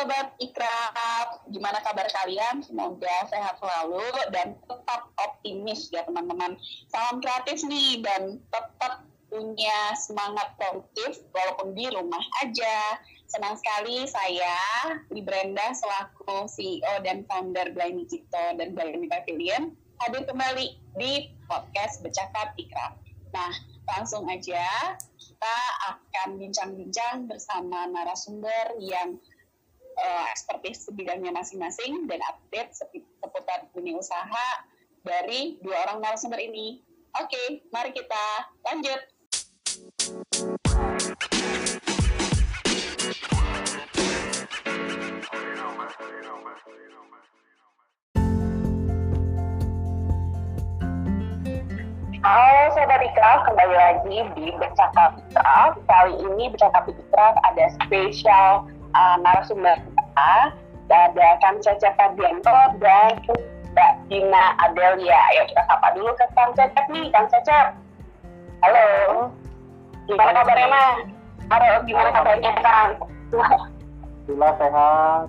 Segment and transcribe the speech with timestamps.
[0.00, 2.64] Sobat Ikraf, gimana kabar kalian?
[2.64, 6.56] Semoga sehat selalu dan tetap optimis ya teman-teman.
[6.88, 12.96] Salam kreatif nih dan tetap punya semangat produktif walaupun di rumah aja.
[13.28, 14.56] Senang sekali saya,
[15.12, 22.00] di Brenda selaku CEO dan founder Blind Digital dan Blind Pavilion hadir kembali di podcast
[22.00, 22.96] Bercakap Ikraf.
[23.36, 23.52] Nah,
[23.84, 24.64] langsung aja
[25.20, 25.56] kita
[25.92, 29.20] akan bincang-bincang bersama narasumber yang
[29.98, 34.48] uh, ekspertis bidangnya masing-masing dan update seputar dunia usaha
[35.02, 36.84] dari dua orang narasumber ini.
[37.18, 38.24] Oke, mari kita
[38.70, 39.00] lanjut.
[52.20, 55.72] Halo Sobat Ikraf, kembali lagi di Bercakap Ikraf.
[55.88, 59.78] Kali ini Bercakap Ikraf ada spesial uh, narasumber
[60.90, 63.14] kita ada Kang Cecep Adianto dan
[63.70, 65.18] Mbak Dina Adelia.
[65.30, 67.78] Ayo kita sapa dulu ke Kang Cecep nih, Kang Cecep.
[68.66, 68.86] Halo.
[70.10, 70.98] Gimana kabarnya, Mas?
[71.46, 72.90] Halo, gimana kabarnya, Kang?
[73.30, 75.24] Alhamdulillah sehat.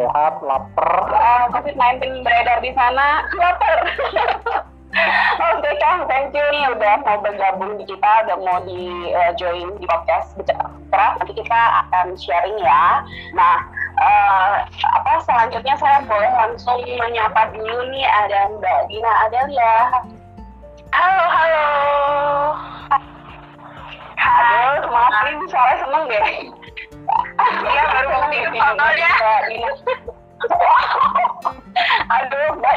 [0.00, 0.92] Sehat, lapar.
[1.12, 3.78] Uh, COVID-19 beredar di sana, lapar.
[4.90, 9.30] Oke okay, Kang, thank you nih udah mau bergabung di kita, udah mau di uh,
[9.38, 13.06] join di podcast bicara Nanti kita akan sharing ya.
[13.30, 13.62] Nah,
[14.02, 19.74] uh, apa selanjutnya saya boleh langsung menyapa dulu nih ada Mbak Dina Adelia.
[20.90, 21.66] Halo, halo.
[24.18, 26.26] Halo, maaf ini suara seneng deh.
[27.46, 28.42] Iya, baru mau di
[28.98, 30.10] ya.
[32.10, 32.76] Aduh, Mbak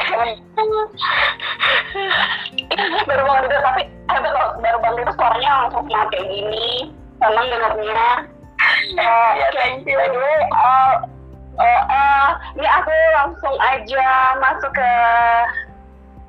[3.04, 6.92] baru bangun tidur tapi tapi kalau baru bangun tidur suaranya langsung kayak gini.
[7.20, 8.06] Senang dengarnya.
[8.96, 9.96] Uh, ya, thank you.
[9.98, 10.94] by the way uh,
[11.60, 14.06] uh, uh, ini aku langsung aja
[14.40, 14.90] masuk ke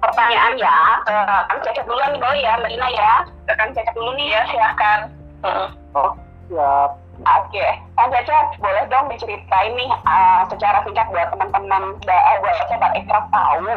[0.03, 0.78] pertanyaan ya.
[1.07, 1.16] Ke
[1.52, 3.13] Kang Cecep dulu nih boleh ya Mbak Dina ya.
[3.47, 5.00] Ke Kang Cecep dulu nih ya silahkan.
[5.46, 5.69] Uh.
[5.94, 6.12] oh
[6.50, 7.72] siap Oke, okay.
[7.96, 13.31] Kang Cecep, boleh dong diceritain nih uh, secara singkat buat teman-teman, uh, buat sobat Ikraf
[13.31, 13.72] tahu,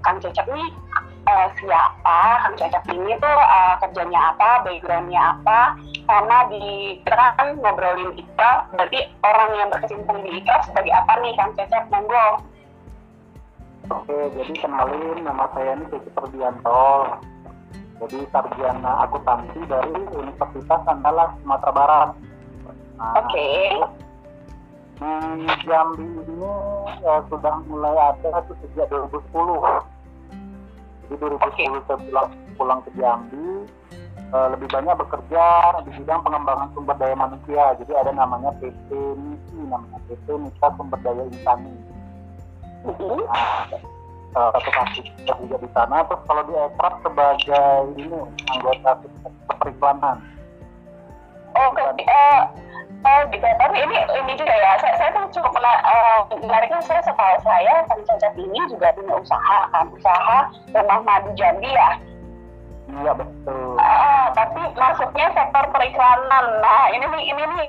[0.00, 0.68] Kang Cecep nih
[1.28, 2.18] uh, siapa
[2.48, 5.76] Kang Cecep ini tuh uh, kerjanya apa, backgroundnya apa,
[6.08, 11.36] sama di kita kan ngobrolin kita, berarti orang yang berkecimpung di kita sebagai apa nih
[11.36, 12.40] Kang Cecep, monggo.
[13.92, 17.20] Oke, jadi kenalin nama saya ini Cecep Perdianto.
[17.96, 22.10] Jadi sarjana akuntansi dari Universitas Andalas Sumatera Barat.
[22.96, 23.32] Nah, Oke.
[23.32, 23.64] Okay.
[24.96, 26.40] Di Jambi ini
[27.04, 29.28] ya, sudah mulai ada itu sejak 2010
[31.06, 31.66] di 2010 okay.
[31.84, 33.68] saya pulang, pulang ke Jambi
[34.32, 35.44] uh, lebih banyak bekerja
[35.86, 40.98] di bidang pengembangan sumber daya manusia jadi ada namanya PT MISI namanya PT Mitra Sumber
[41.02, 41.74] Daya Insani
[42.86, 43.66] nah,
[44.34, 48.18] salah satu kasus juga di sana terus kalau di Ekrap sebagai ini
[48.50, 48.90] anggota
[49.62, 50.16] periklanan
[51.54, 52.04] oh, okay.
[52.06, 52.42] uh,
[53.04, 57.38] Oh tapi ini ini juga ya, saya, saya tuh cukup pernah, uh, menariknya saya setahu
[57.44, 60.38] saya, Kang Cecep ini juga punya usaha kan, usaha
[60.72, 61.90] rumah madu Jambi ya?
[62.86, 63.78] Iya betul.
[63.78, 67.68] Uh, tapi masuknya sektor periklanan, nah ini nih, ini nih.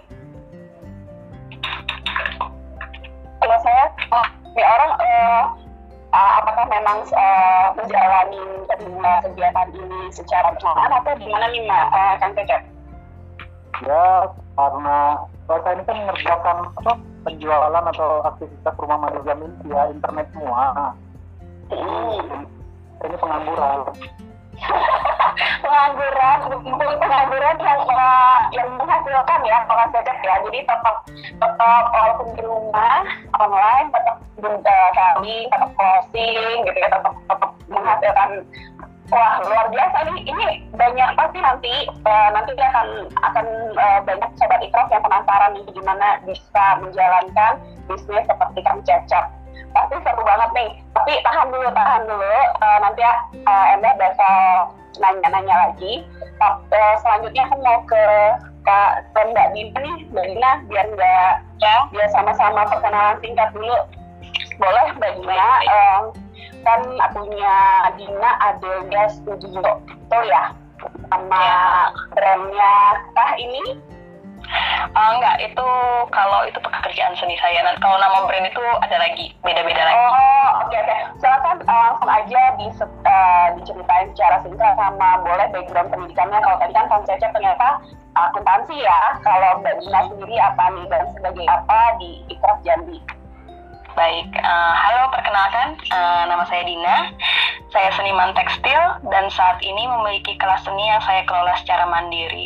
[3.38, 3.85] Kalau saya,
[4.57, 5.44] ini orang, uh,
[6.13, 8.41] uh, apakah memang uh, menjalani
[8.73, 12.61] kedua kegiatan ini secara bersamaan atau gimana nih Mbak uh, Kang Cecep?
[13.85, 14.05] Ya,
[14.57, 14.97] karena
[15.45, 16.91] saya ini kan mengerjakan apa
[17.23, 20.91] penjualan atau aktivitas rumah madu via internet semua.
[21.69, 22.44] Hmm.
[22.97, 23.79] Ini pengangguran.
[25.62, 26.38] pengangguran,
[26.97, 30.35] pengangguran yang uh, yang menghasilkan ya kalau cocok ya.
[30.50, 30.95] Jadi tetap
[31.38, 33.06] tetap walaupun di rumah
[33.38, 38.29] online tetap uh, kami tetap closing gitu ya tetap tetap menghasilkan
[39.07, 41.74] Wah luar biasa nih, ini banyak pasti nanti
[42.04, 43.45] uh, nanti akan akan
[43.80, 49.31] uh, banyak sobat ikhlas yang penasaran nih gimana bisa menjalankan bisnis seperti Kang Cecep.
[49.71, 50.69] Pasti seru banget nih.
[50.92, 52.36] Tapi tahan dulu, tahan dulu.
[52.59, 53.13] Uh, nanti ya
[53.48, 54.36] uh, bakal
[55.00, 56.04] nanya-nanya lagi.
[56.44, 58.04] Uh, selanjutnya aku mau ke
[58.68, 61.31] Kak dan Mbak Dina nih, Mbak Dina biar nggak
[61.63, 63.88] ya biar sama-sama perkenalan singkat dulu.
[64.59, 65.48] Boleh Mbak Dina.
[65.63, 66.01] Uh,
[66.68, 66.81] kan
[67.16, 67.56] punya
[67.96, 70.52] Dina Adelia Studio itu ya
[71.08, 71.64] sama ya.
[72.12, 72.75] brandnya
[73.16, 73.80] tah ini
[74.96, 75.68] Uh, enggak, itu
[76.16, 77.68] kalau itu pekerjaan seni saya.
[77.68, 80.00] Nah, kalau nama brand itu ada lagi, beda-beda lagi.
[80.00, 80.08] Oh,
[80.64, 80.88] oke okay, oke.
[80.88, 81.00] Okay.
[81.19, 86.72] Silakan uh, langsung aja di uh, diceritain secara singkat sama boleh background pendidikannya kalau tadi
[86.72, 87.84] kan Kang Cecep ternyata
[88.16, 92.98] akuntansi ya kalau Mbak Dina sendiri apa nih dan sebagai apa di Ikraf Jambi
[93.97, 97.09] Baik, uh, halo perkenalkan, uh, nama saya Dina.
[97.73, 98.77] Saya seniman tekstil
[99.09, 102.45] dan saat ini memiliki kelas seni yang saya kelola secara mandiri.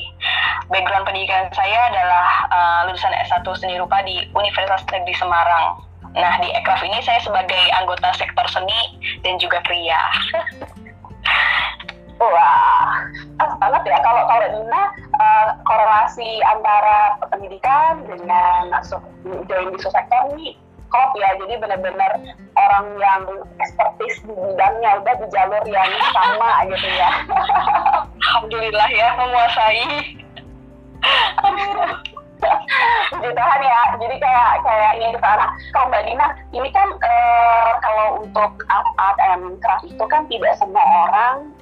[0.71, 5.75] Background pendidikan saya adalah uh, lulusan S1 Seni Rupa di Universitas Negeri Semarang.
[6.15, 9.99] Nah, di Ekraf ini saya sebagai anggota sektor seni dan juga kria.
[12.31, 14.83] Wah, pas ya kalau kalau Dina
[15.19, 19.03] uh, korelasi antara pendidikan dengan masuk
[19.51, 20.55] join di sektor ini
[20.91, 21.29] klop ya.
[21.39, 22.11] Jadi benar-benar
[22.59, 23.21] orang yang
[23.57, 27.09] ekspertis di bidangnya udah di jalur yang sama gitu ya.
[28.21, 29.85] Alhamdulillah ya menguasai.
[33.09, 33.81] Puji Tuhan ya.
[33.97, 35.47] Jadi kayak kayak ini sana.
[35.71, 40.83] Kalau Mbak Dina ini kan uh, kalau untuk art and craft itu kan tidak semua
[41.07, 41.55] orang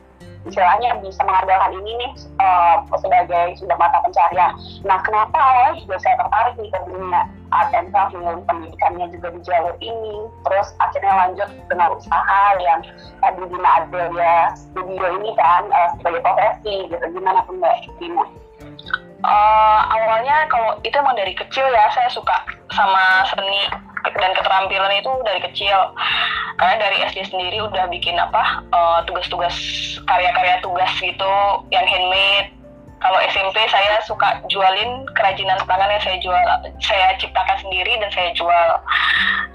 [0.47, 4.56] istilahnya bisa mengandalkan ini nih uh, sebagai sudah mata pencarian.
[4.88, 9.27] Nah, kenapa awalnya juga saya tertarik nih ke dunia art and craft dengan pendidikannya juga
[9.36, 10.15] di jalur ini,
[10.47, 12.80] terus akhirnya lanjut dengan usaha yang
[13.19, 13.71] tadi Dina
[14.15, 17.06] ya studio ini kan uh, sebagai profesi gitu.
[17.12, 18.25] Gimana tuh Mbak Dina?
[19.19, 22.39] Uh, awalnya kalau itu emang dari kecil ya saya suka
[22.71, 23.68] sama seni
[24.04, 25.78] dan keterampilan itu dari kecil.
[26.60, 29.56] Karena dari SD sendiri udah bikin apa uh, tugas-tugas
[30.07, 31.36] karya-karya tugas gitu
[31.72, 32.51] yang handmade.
[33.00, 36.36] Kalau SMP saya suka jualin kerajinan tangan yang saya jual
[36.84, 38.68] saya ciptakan sendiri dan saya jual.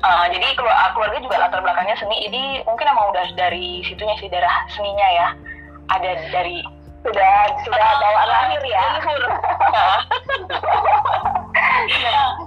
[0.00, 2.24] Uh, jadi keluarga juga latar belakangnya seni.
[2.24, 5.28] Jadi mungkin emang udah dari situnya sih darah seninya ya.
[5.92, 6.64] Ada dari
[7.04, 7.32] sudah
[7.68, 8.84] sudah bawaan lahir ya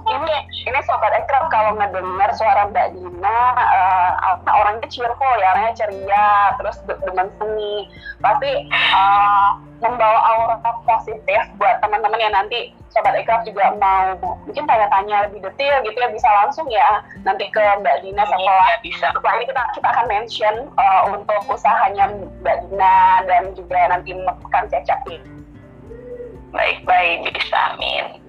[0.08, 0.34] ini
[0.68, 6.26] ini sobat ekraf kalau ngedengar suara Mbak Dina uh, orangnya cheerful ya orangnya ceria
[6.60, 7.88] terus demen seni.
[8.18, 15.28] Pasti uh, membawa aura positif buat teman-teman yang nanti sobat ekraf juga mau mungkin tanya-tanya
[15.30, 19.06] lebih detail gitu ya bisa langsung ya nanti ke Mbak Dina setelah ya, bisa.
[19.14, 22.10] setelah ini kita kita akan mention uh, untuk usahanya
[22.42, 25.22] Mbak Dina dan juga nanti menekan cecak nih
[26.50, 28.27] baik baik bisa amin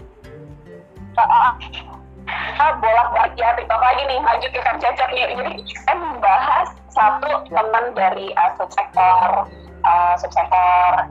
[2.60, 5.32] kita bolak balik ya TikTok lagi nih lanjut ke Kang Cecep nih.
[5.34, 5.54] Jadi
[5.88, 9.48] saya membahas satu teman dari uh, subsektor
[9.88, 11.08] uh, subsektor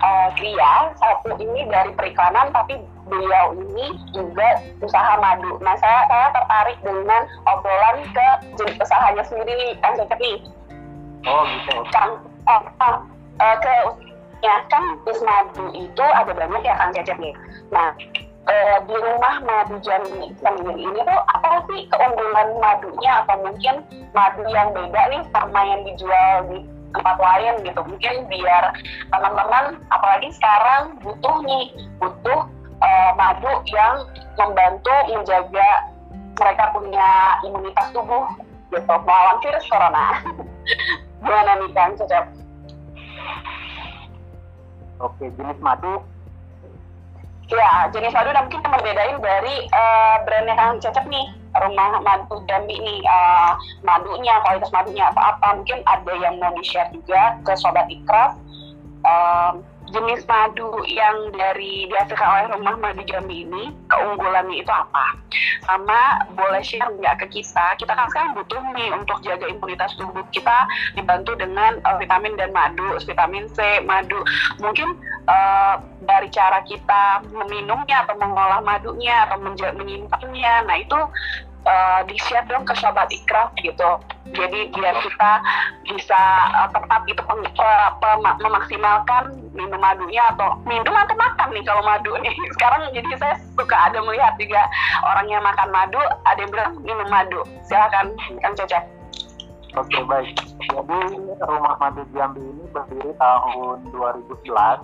[0.00, 5.58] uh, kria satu ini dari periklanan tapi beliau ini juga usaha madu.
[5.60, 10.38] Nah saya saya tertarik dengan obrolan ke jenis usahanya sendiri nih Kang Cecep nih.
[11.28, 11.76] Oh gitu.
[11.92, 12.96] Kang uh, uh,
[13.38, 13.74] uh, ke
[14.40, 17.34] ya kan bis madu itu ada banyak ya Kang Cecep nih.
[17.68, 17.92] Nah
[18.50, 23.12] uh, di rumah madu Jambi sendiri ini tuh apa sih keunggulan madunya?
[23.24, 23.74] Atau mungkin
[24.10, 26.58] madu yang beda nih sama yang dijual di
[26.90, 27.80] tempat lain gitu?
[27.86, 28.64] Mungkin biar
[29.14, 31.64] teman-teman apalagi sekarang butuh nih
[32.02, 32.40] butuh
[32.82, 34.04] uh, madu yang
[34.34, 35.68] membantu menjaga
[36.40, 37.08] mereka punya
[37.44, 38.24] imunitas tubuh
[38.70, 40.06] gitu melawan virus corona.
[41.22, 42.24] Gimana nih kan Cecep?
[45.00, 46.04] Oke, jenis madu
[47.50, 51.26] Ya, jenis madu dan mungkin membedain dari uh, brandnya Kang Cecep nih,
[51.58, 55.58] rumah madu Jambi nih, uh, madunya, kualitas madunya apa-apa.
[55.58, 58.38] Mungkin ada yang mau di-share juga ke Sobat Ikraf.
[59.90, 65.18] Jenis madu yang dari dihasilkan oleh rumah madu Jambi ini keunggulannya itu apa?
[65.66, 67.76] Sama boleh share nggak ke kita?
[67.78, 72.50] Kita kan sekarang butuh nih untuk jaga imunitas tubuh kita dibantu dengan uh, vitamin dan
[72.54, 74.22] madu, vitamin C, madu.
[74.62, 74.94] Mungkin
[75.26, 79.38] uh, dari cara kita meminumnya atau mengolah madunya atau
[79.76, 80.98] menyimpannya, nah itu
[81.66, 84.00] uh, di-share dong ke sobat ikraf gitu.
[84.30, 85.32] Jadi biar kita
[85.88, 86.20] bisa
[86.54, 91.82] uh, tepat gitu peng, uh, pem, memaksimalkan minum madunya atau minum atau makan nih kalau
[91.82, 92.34] madu nih.
[92.56, 94.62] Sekarang jadi saya suka ada melihat juga
[95.04, 97.40] orang yang makan madu, ada yang bilang minum madu.
[97.66, 98.84] Silakan Kang Cecep.
[99.78, 100.34] Oke baik.
[100.66, 100.98] Jadi
[101.46, 104.82] rumah madu Jambi ini berdiri tahun 2011.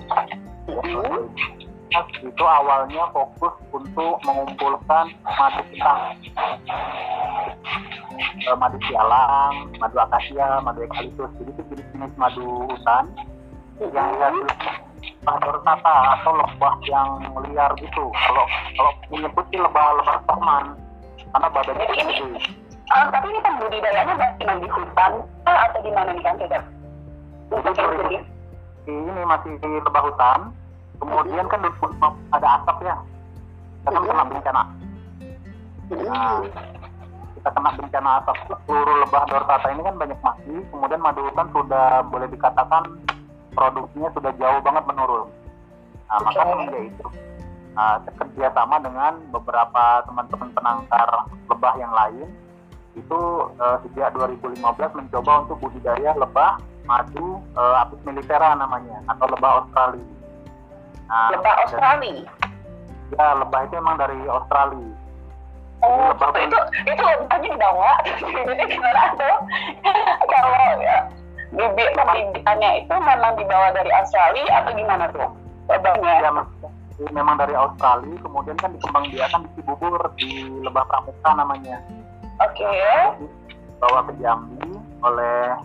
[0.70, 5.94] Hmm itu awalnya fokus untuk mengumpulkan madu kita
[8.18, 11.30] eh, madu sialang, madu akasia, madu eukaliptus.
[11.38, 13.04] Jadi itu jenis-jenis madu hutan
[13.94, 14.34] yang
[15.22, 17.08] madu tata atau lebah yang
[17.50, 18.04] liar gitu.
[18.10, 18.44] Kalau
[18.76, 20.64] kalau menyebut sih lebah-lebah teman
[21.32, 22.28] karena badannya gede.
[22.94, 25.12] uh, tapi ini pembudidayanya kan di hutan
[25.44, 26.62] atau di mana nih kan tidak?
[28.86, 30.54] Ini masih lebah hutan,
[31.00, 31.60] kemudian kan
[32.32, 32.96] ada asap ya.
[33.82, 34.62] Kita kan kena bencana.
[35.86, 36.36] Nah
[37.38, 38.36] kita kena bencana asap.
[38.66, 40.54] Seluruh lebah dorsata ini kan banyak mati.
[40.72, 42.82] Kemudian madu hutan sudah boleh dikatakan
[43.54, 45.28] produksinya sudah jauh banget menurun.
[46.10, 47.06] Nah maka semenjak itu.
[47.76, 52.24] Uh, kerja sama dengan beberapa teman-teman penangkar lebah yang lain.
[52.96, 56.56] Itu uh, sejak 2015 mencoba untuk budidaya lebah
[56.88, 60.15] madu uh, apis mellifera namanya atau lebah Australia
[61.06, 62.24] nah, Lebah Australia.
[63.14, 64.90] ya lebah itu emang dari Australia
[65.84, 66.58] Oh, Lebah itu
[66.88, 67.90] itu lebahnya dibawa.
[68.48, 69.36] Jadi gimana tuh?
[70.32, 70.98] Kalau ya,
[71.52, 75.28] bibit pembibitannya itu memang dibawa dari Australia atau gimana tuh?
[75.68, 76.32] Lebahnya.
[76.96, 81.76] ya memang dari Australia kemudian kan dikembangbiakan di Cibubur di Lebah Pramuka namanya
[82.40, 82.72] Oke.
[83.76, 85.60] bawa ke Jambi oleh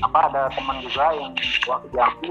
[0.00, 2.30] apa ada teman juga yang ke Jambi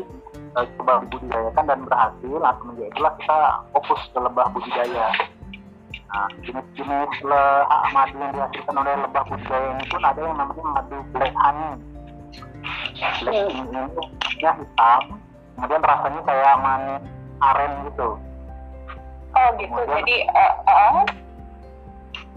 [0.53, 3.38] eh, coba dibudidayakan dan berhasil nah semenjak itulah kita
[3.72, 5.07] fokus ke lebah budidaya
[6.13, 10.63] nah jenis-jenis le- ah, madu yang dihasilkan oleh lebah budidaya ini pun ada yang namanya
[10.63, 11.72] madu black honey
[13.22, 15.01] black honey ini warnanya hitam
[15.53, 17.01] kemudian rasanya kayak manis
[17.41, 18.10] aren gitu
[19.33, 19.65] Oh gitu.
[19.74, 21.01] Kemudian- Jadi eh, eh,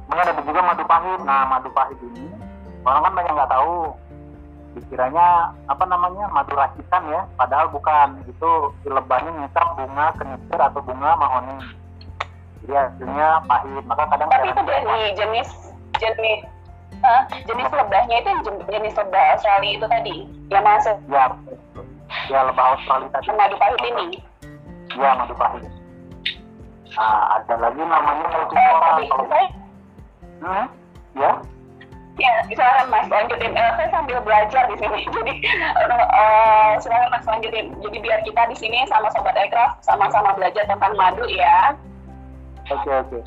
[0.08, 1.20] Kemudian ada juga madu pahit.
[1.28, 2.24] Nah, madu pahit ini
[2.88, 3.92] orang kan banyak nggak tahu.
[4.76, 5.26] Dikiranya
[5.66, 8.20] apa namanya madu racikan ya, padahal bukan.
[8.26, 8.50] Itu
[8.84, 11.56] lebahnya ngisap bunga kenisir atau bunga mahoni.
[12.60, 13.82] Jadi hasilnya pahit.
[13.82, 14.84] Maka kadang tapi itu dari
[15.16, 15.48] jenis
[15.96, 16.40] jenis
[16.92, 20.16] eh, jenis lebahnya itu jen- jenis lebah Australia itu tadi
[20.48, 21.24] yang masuk ya,
[22.28, 23.32] ya lebah Australia tadi.
[23.32, 24.06] madu pahit ini.
[24.92, 25.64] Ya madu pahit.
[26.92, 28.80] Nah, ada lagi namanya Eh, multiflora.
[28.86, 29.46] tadi Kalau saya
[30.36, 30.64] hmm,
[31.14, 31.30] ya,
[32.16, 33.52] Ya, silakan Mas lanjutin.
[33.52, 35.04] Eh, saya sambil belajar di sini.
[35.16, 37.76] Jadi eh, silakan Mas lanjutin.
[37.84, 41.76] Jadi biar kita di sini sama Sobat Ekraf sama-sama belajar tentang madu ya.
[42.72, 43.20] Oke oke.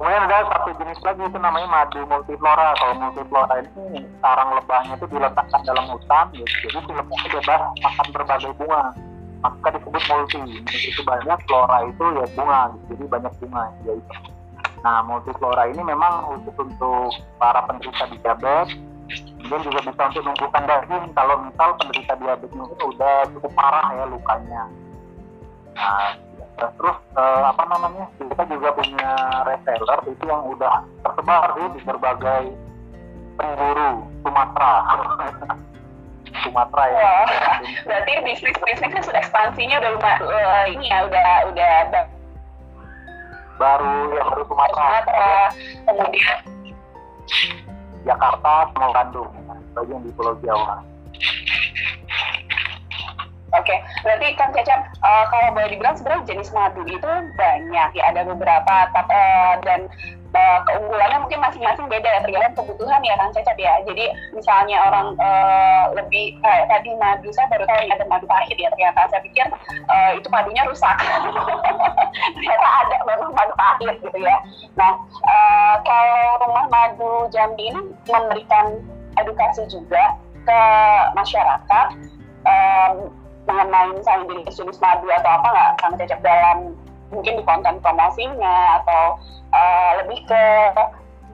[0.00, 2.72] Kemudian ada satu jenis lagi itu namanya madu multiflora.
[2.80, 6.46] Kalau multiflora ini sarang lebahnya itu diletakkan dalam hutan, ya.
[6.64, 8.96] jadi si lebahnya bebas makan berbagai bunga.
[9.44, 10.40] Maka disebut multi.
[10.72, 13.64] Itu banyak flora itu ya bunga, jadi banyak bunga.
[13.84, 14.39] Ya itu.
[14.80, 18.76] Nah multiflora ini memang khusus untuk para penderita diabetes.
[19.10, 24.04] Kemudian juga bisa untuk numbuhkan daging kalau misal penderita diabetes ini udah cukup parah ya
[24.06, 24.62] lukanya.
[25.74, 26.14] Nah,
[26.60, 29.12] terus eh, apa namanya kita juga punya
[29.48, 32.44] reseller itu yang udah tersebar di berbagai
[33.40, 34.74] penjuru Sumatera
[36.44, 37.12] Sumatera ya
[37.88, 41.74] berarti bisnis bisnisnya sudah ekspansinya udah lumayan eh, ini ya udah udah
[43.60, 45.32] baru yang baru Sumatera Sumatera
[45.84, 46.38] kemudian?
[48.08, 49.28] Jakarta sama Bandung
[49.76, 50.80] bagian di Pulau Jawa.
[53.50, 53.74] Oke,
[54.06, 58.74] berarti Kang Cecep, eh, kalau boleh dibilang sebenarnya jenis madu itu banyak ya, ada beberapa
[58.94, 59.90] tap- eh, dan
[60.34, 63.74] eh, keunggulannya mungkin masing-masing beda ya, tergantung kebutuhan ya Kang Cecep ya.
[63.86, 68.68] Jadi misalnya orang eh, lebih kayak tadi madu, saya baru tahu ada madu pahit ya,
[68.72, 69.46] ternyata saya pikir
[69.90, 70.96] eh, itu madunya rusak.
[72.36, 74.36] ternyata ada baru madu pahit gitu ya.
[74.78, 78.80] Nah, eh, kalau rumah madu Jambi ini memberikan
[79.18, 80.60] edukasi juga ke
[81.14, 81.86] masyarakat
[82.46, 82.94] em,
[83.48, 86.58] mengenai misalnya jenis-jenis madu atau apa nggak kang cecep dalam
[87.10, 89.18] mungkin di konten promosinya atau
[89.50, 90.44] eh, lebih ke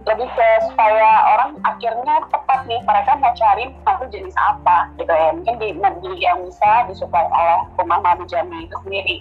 [0.06, 5.35] lebih ke supaya orang akhirnya tepat nih mereka mau cari madu jenis apa gitu ya.
[5.35, 9.16] Mungkin di, di yang bisa disuplai oleh rumah madu Jambi itu sendiri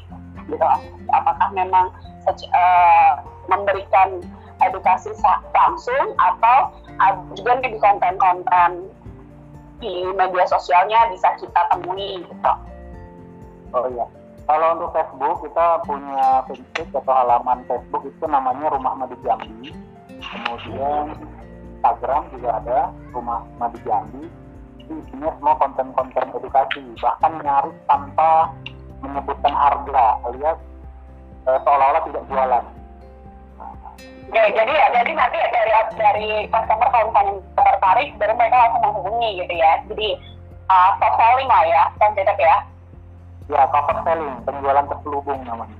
[0.46, 0.66] gitu.
[1.10, 1.90] Apakah memang
[2.30, 3.14] eh,
[3.50, 4.22] memberikan
[4.62, 5.12] edukasi
[5.52, 6.72] langsung atau
[7.36, 8.88] juga di konten-konten
[9.84, 12.54] di media sosialnya bisa kita temui gitu.
[13.76, 14.08] oh iya
[14.46, 19.74] kalau untuk Facebook kita punya fanpage atau halaman Facebook itu namanya Rumah Madu Jambi
[20.22, 21.18] kemudian
[21.82, 22.80] Instagram juga ada
[23.14, 24.25] Rumah Madu Jambi
[24.82, 28.54] itu isinya semua konten-konten edukasi bahkan nyaris tanpa
[29.02, 30.60] menyebutkan harga alias
[31.50, 32.66] eh, seolah-olah tidak jualan
[34.34, 35.72] Ya, jadi ya, jadi nanti dari
[36.02, 39.72] dari customer kalau misalnya tertarik, baru mereka langsung menghubungi gitu ya.
[39.86, 40.10] Jadi
[40.66, 42.58] uh, soft selling lah ya, kan Cecep ya.
[43.52, 45.78] Ya cover selling penjualan terselubung namanya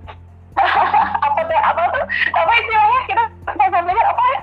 [1.26, 1.60] apa tuh?
[1.60, 2.06] Apa tuh?
[2.32, 3.00] Apa istilahnya?
[3.12, 3.24] Kita
[3.84, 4.40] belajar apa ya?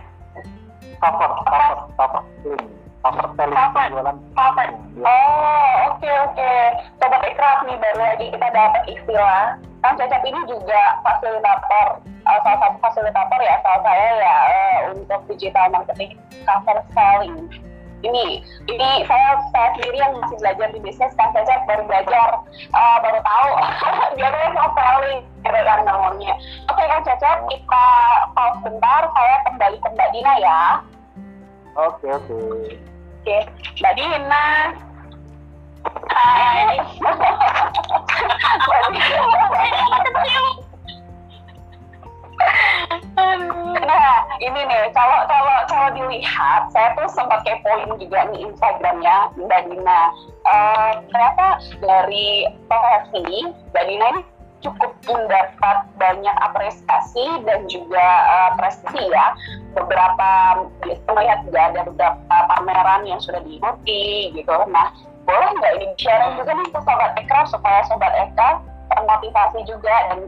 [1.02, 2.69] cover cover cover selling
[3.02, 3.83] cover selling Cover.
[3.83, 4.67] penjualan Cover.
[5.00, 5.09] ya.
[5.09, 6.52] Oh, oke oke.
[7.00, 9.57] Sobat Ikraf nih baru lagi kita dapat istilah.
[9.83, 15.21] Kang Cecep ini juga fasilitator, uh, salah satu fasilitator ya, salah saya ya uh, untuk
[15.26, 16.14] digital marketing
[16.47, 17.50] cover selling.
[18.02, 22.42] Ini, ini saya saya sendiri yang masih belajar di bisnis, Kang Cecep baru belajar,
[22.75, 23.50] uh, baru tahu.
[24.18, 26.35] Biasanya cover selling, gitu kan namanya.
[26.66, 27.87] Oke Kang Cecep, kita
[28.35, 30.62] pause bentar, saya kembali ke Mbak Dina ya.
[31.78, 32.37] Oke oke.
[33.23, 33.38] Oke,
[33.78, 34.47] Mbak Dina.
[36.11, 36.75] Hai.
[36.99, 37.14] Mbak
[40.26, 40.62] Dina.
[43.83, 49.63] Nah, ini nih, kalau kalau kalau dilihat, saya tuh sempat kepoin juga nih Instagramnya Mbak
[49.69, 50.03] Dina.
[50.43, 51.47] Uh, ternyata
[51.79, 54.23] dari profesi Mbak Dina ini
[54.63, 59.27] cukup mendapat banyak apresiasi dan juga uh, prestasi ya.
[59.75, 60.31] Beberapa
[60.87, 64.57] melihat juga ada beberapa pameran yang sudah diikuti gitu.
[64.71, 64.95] Nah,
[65.27, 70.27] boleh nggak ini sharing juga nih ke Sobat Eka supaya Sobat Eka termotivasi juga dan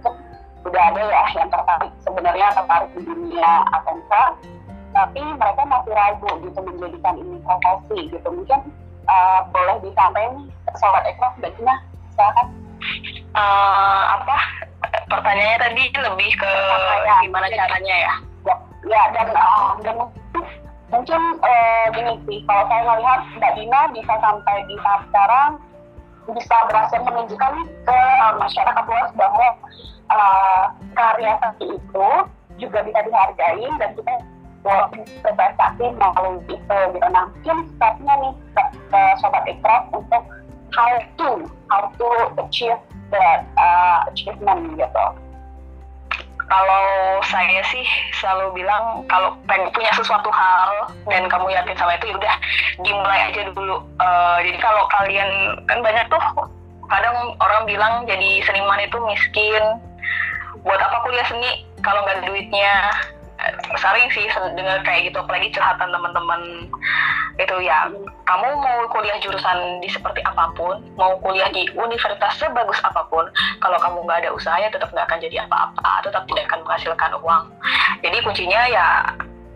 [0.65, 4.13] udah ada ya yang tertarik sebenarnya tertarik di dunia ATMK
[4.95, 8.29] tapi mereka masih ragu gitu menjadikan ini profesi gitu.
[8.31, 8.61] Mungkin
[9.11, 10.47] uh, boleh disampaikan
[10.79, 11.75] sobat Ekro Mbak Gina
[12.15, 12.47] silakan.
[13.35, 14.39] Uh, apa?
[15.11, 16.53] Pertanyaannya tadi lebih ke
[17.03, 18.15] ya, gimana caranya ya?
[18.47, 18.57] Ya,
[18.87, 19.97] ya dan uh, dan
[20.95, 25.51] mungkin uh, gini sih kalau saya melihat Mbak Dina bisa sampai di tahap sekarang
[26.25, 27.53] bisa berhasil menunjukkan
[27.85, 29.49] ke uh, masyarakat luas bahwa
[30.11, 32.09] uh, karya satu itu
[32.59, 34.15] juga bisa dihargai dan kita
[34.65, 37.07] berprestasi melalui itu gitu.
[37.13, 40.23] Nah mungkin stepnya nih ke, ke sobat ikhlas untuk
[40.73, 41.31] how to
[41.69, 42.09] how to
[42.41, 42.81] achieve
[43.13, 45.07] that uh, achievement gitu.
[46.45, 46.85] Kalau
[47.25, 47.85] saya sih
[48.21, 52.37] selalu bilang kalau pengen punya sesuatu hal dan kamu yakin sama itu ya udah
[52.85, 53.81] dimulai aja dulu.
[53.97, 55.31] Uh, jadi kalau kalian
[55.65, 56.25] kan banyak tuh
[56.89, 59.65] kadang orang bilang jadi seniman itu miskin
[60.65, 61.69] buat apa kuliah seni.
[61.85, 62.73] Kalau nggak ada duitnya
[63.45, 64.25] eh, sering sih
[64.57, 65.21] dengar kayak gitu.
[65.21, 66.41] Apalagi curhatan teman-teman.
[67.35, 67.91] Itu ya
[68.25, 73.27] kamu mau kuliah jurusan di seperti apa pun mau kuliah di universitas sebagus apa pun
[73.59, 77.13] kalau kamu nggak ada usaha ya tetap nggak akan jadi apa-apa tetap tidak akan menghasilkan
[77.21, 77.45] uang.
[78.07, 78.87] Jadi kuncinya ya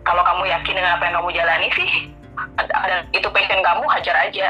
[0.03, 1.91] kalau kamu yakin dengan apa yang kamu jalani sih
[2.67, 4.47] dan itu passion kamu hajar aja.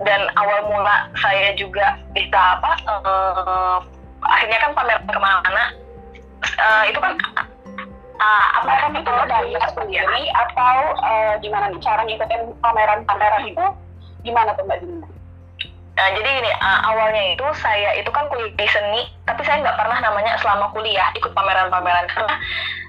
[0.00, 3.78] Dan awal mula saya juga bisa apa uh,
[4.24, 5.64] akhirnya kan pamer ke mana-mana.
[6.40, 7.12] Uh, itu kan
[8.16, 13.66] uh, apa kan itu dari sendiri atau uh, gimana nih cara ngikutin pameran-pameran itu?
[14.24, 15.08] Gimana tuh mbak Dina?
[16.00, 19.76] Nah, jadi gini, uh, awalnya itu saya itu kan kuliah di seni, tapi saya nggak
[19.76, 22.08] pernah namanya selama kuliah ikut pameran-pameran.
[22.08, 22.40] Karena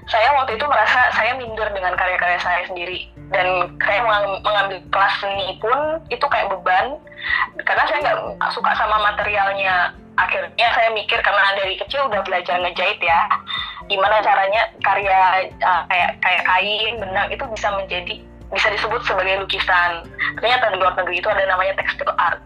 [0.08, 4.00] saya waktu itu merasa saya minder dengan karya-karya saya sendiri dan saya
[4.44, 7.00] mengambil kelas seni pun itu kayak beban.
[7.64, 9.96] Karena saya nggak suka sama materialnya.
[10.20, 13.24] Akhirnya saya mikir karena dari kecil udah belajar ngejahit ya
[13.88, 18.14] gimana caranya karya uh, kayak kayak kain benang itu bisa menjadi
[18.52, 20.04] bisa disebut sebagai lukisan.
[20.36, 22.40] Ternyata di luar negeri itu ada namanya tekstil art.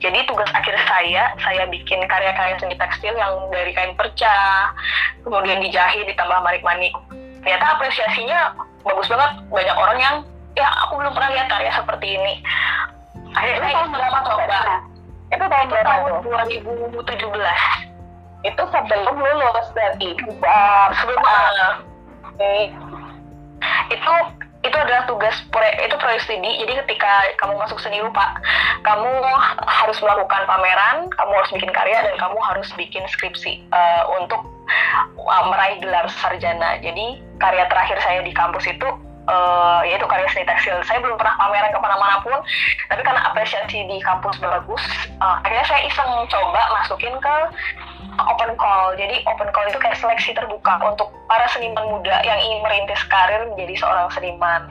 [0.00, 4.72] Jadi tugas akhir saya saya bikin karya-karya seni tekstil yang dari kain perca
[5.24, 6.92] kemudian dijahit ditambah manik-manik
[7.46, 9.30] ternyata apresiasinya bagus banget.
[9.46, 10.16] Banyak orang yang
[10.58, 12.34] ya aku belum pernah lihat karya seperti ini.
[13.38, 14.58] Akhirnya saya berapa coba
[15.30, 16.10] itu tahun itu tahun
[17.06, 20.10] 2017 itu sebelum lulus dari
[20.42, 21.82] uh, sebelum uh,
[22.34, 22.70] okay.
[23.90, 24.12] itu
[24.66, 26.50] itu adalah tugas proyek itu proyek studi.
[26.66, 28.34] Jadi ketika kamu masuk seni rupa
[28.82, 29.10] kamu
[29.66, 34.42] harus melakukan pameran kamu harus bikin karya dan kamu harus bikin skripsi uh, untuk
[35.50, 38.88] meraih gelar sarjana jadi karya terakhir saya di kampus itu
[39.30, 40.78] uh, yaitu karya seni tekstil.
[40.86, 42.38] Saya belum pernah pameran ke mana-mana pun,
[42.90, 44.82] tapi karena apresiasi di kampus bagus,
[45.20, 47.36] uh, akhirnya saya iseng coba masukin ke
[48.16, 48.94] open call.
[48.96, 53.44] Jadi open call itu kayak seleksi terbuka untuk para seniman muda yang ingin merintis karir
[53.52, 54.62] menjadi seorang seniman.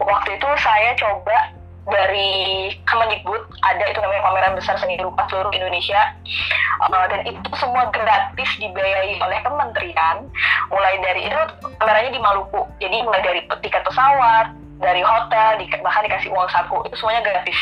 [0.00, 1.36] Waktu itu saya coba
[1.82, 6.14] dari Kemendikbud ada itu namanya pameran besar seni rupa seluruh Indonesia.
[6.86, 10.26] Uh, dan itu semua gratis dibiayai oleh kementerian.
[10.70, 11.38] Mulai dari itu
[11.78, 12.62] pamerannya di Maluku.
[12.78, 16.86] Jadi mulai dari tiket pesawat dari hotel di, bahkan dikasih uang saku.
[16.86, 17.58] Itu semuanya gratis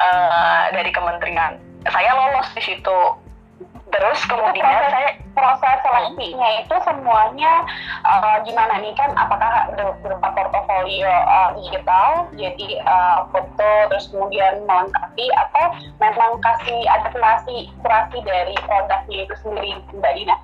[0.00, 1.60] uh, dari kementerian.
[1.88, 2.98] Saya lolos di situ
[3.90, 7.52] terus kemudian proses, saya proses seleksinya itu semuanya
[8.06, 9.70] uh, gimana nih kan apakah
[10.02, 15.66] berupa portofolio uh, digital jadi uh, foto terus kemudian melengkapi atau
[15.98, 20.36] memang kasih adaptasi kurasi dari produknya itu sendiri mbak Dina?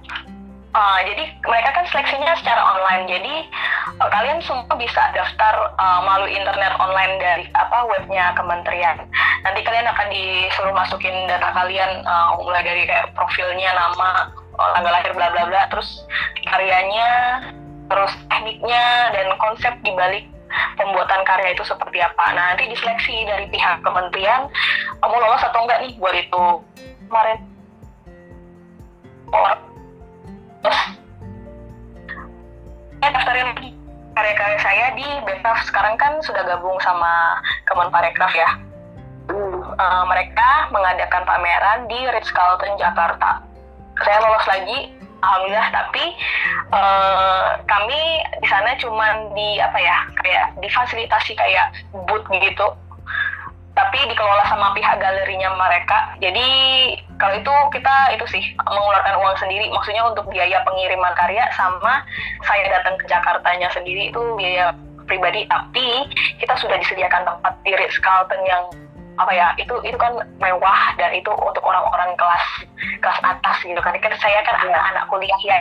[0.76, 3.08] Uh, jadi mereka kan seleksinya secara online.
[3.08, 3.34] Jadi
[3.96, 9.00] uh, kalian semua bisa daftar uh, melalui internet online dari apa webnya kementerian.
[9.40, 14.28] Nanti kalian akan disuruh masukin data kalian uh, mulai dari kayak profilnya, nama,
[14.76, 16.04] tanggal lahir, bla bla bla, terus
[16.44, 17.40] karyanya,
[17.88, 20.28] terus tekniknya dan konsep dibalik
[20.76, 22.36] pembuatan karya itu seperti apa.
[22.36, 24.44] Nah nanti diseleksi dari pihak kementerian
[25.00, 26.44] kamu lolos atau enggak nih buat itu
[27.08, 27.38] kemarin.
[30.64, 30.80] Oh,
[33.00, 33.70] saya daftarin lagi
[34.16, 37.36] karya-karya saya di Bekraf sekarang kan sudah gabung sama
[37.68, 38.50] Kemenparekraf ya.
[39.28, 43.44] Uh, mereka mengadakan pameran di Ritz Carlton Jakarta.
[44.00, 44.78] Saya lolos lagi,
[45.20, 45.68] alhamdulillah.
[45.68, 46.04] Tapi
[46.72, 48.00] uh, kami
[48.40, 51.76] di sana cuma di apa ya, kayak difasilitasi kayak
[52.08, 52.72] booth gitu
[53.76, 56.16] tapi dikelola sama pihak galerinya mereka.
[56.16, 56.48] Jadi
[57.20, 62.00] kalau itu kita itu sih mengeluarkan uang sendiri, maksudnya untuk biaya pengiriman karya sama
[62.48, 64.72] saya datang ke Jakartanya sendiri itu biaya
[65.04, 65.44] pribadi.
[65.44, 66.08] Tapi
[66.40, 68.64] kita sudah disediakan tempat di Ritz Carlton yang
[69.16, 72.44] apa ya itu itu kan mewah dan itu untuk orang-orang kelas
[73.04, 73.92] kelas atas gitu kan.
[74.00, 74.72] Kan saya kan iya.
[74.72, 75.58] anak-anak kuliah ya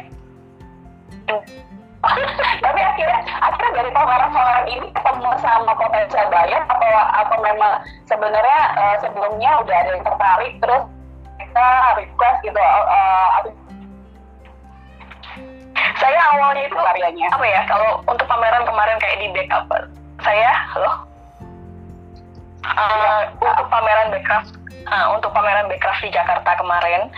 [2.65, 6.91] tapi akhirnya akhirnya dari pameran-pameran ini ketemu sama potensi bayar atau
[7.25, 7.73] atau memang
[8.09, 10.83] sebenarnya uh, sebelumnya udah ada yang tertarik terus
[11.41, 13.45] kita request gitu uh,
[15.95, 17.61] saya awalnya itu karyanya apa ya?
[17.71, 19.67] Kalau untuk pameran kemarin kayak di backup.
[20.23, 20.51] Saya?
[20.75, 21.14] Halo
[22.73, 24.49] uh, untuk pameran Backcraft
[24.89, 27.09] uh, untuk pameran Backcraft di Jakarta kemarin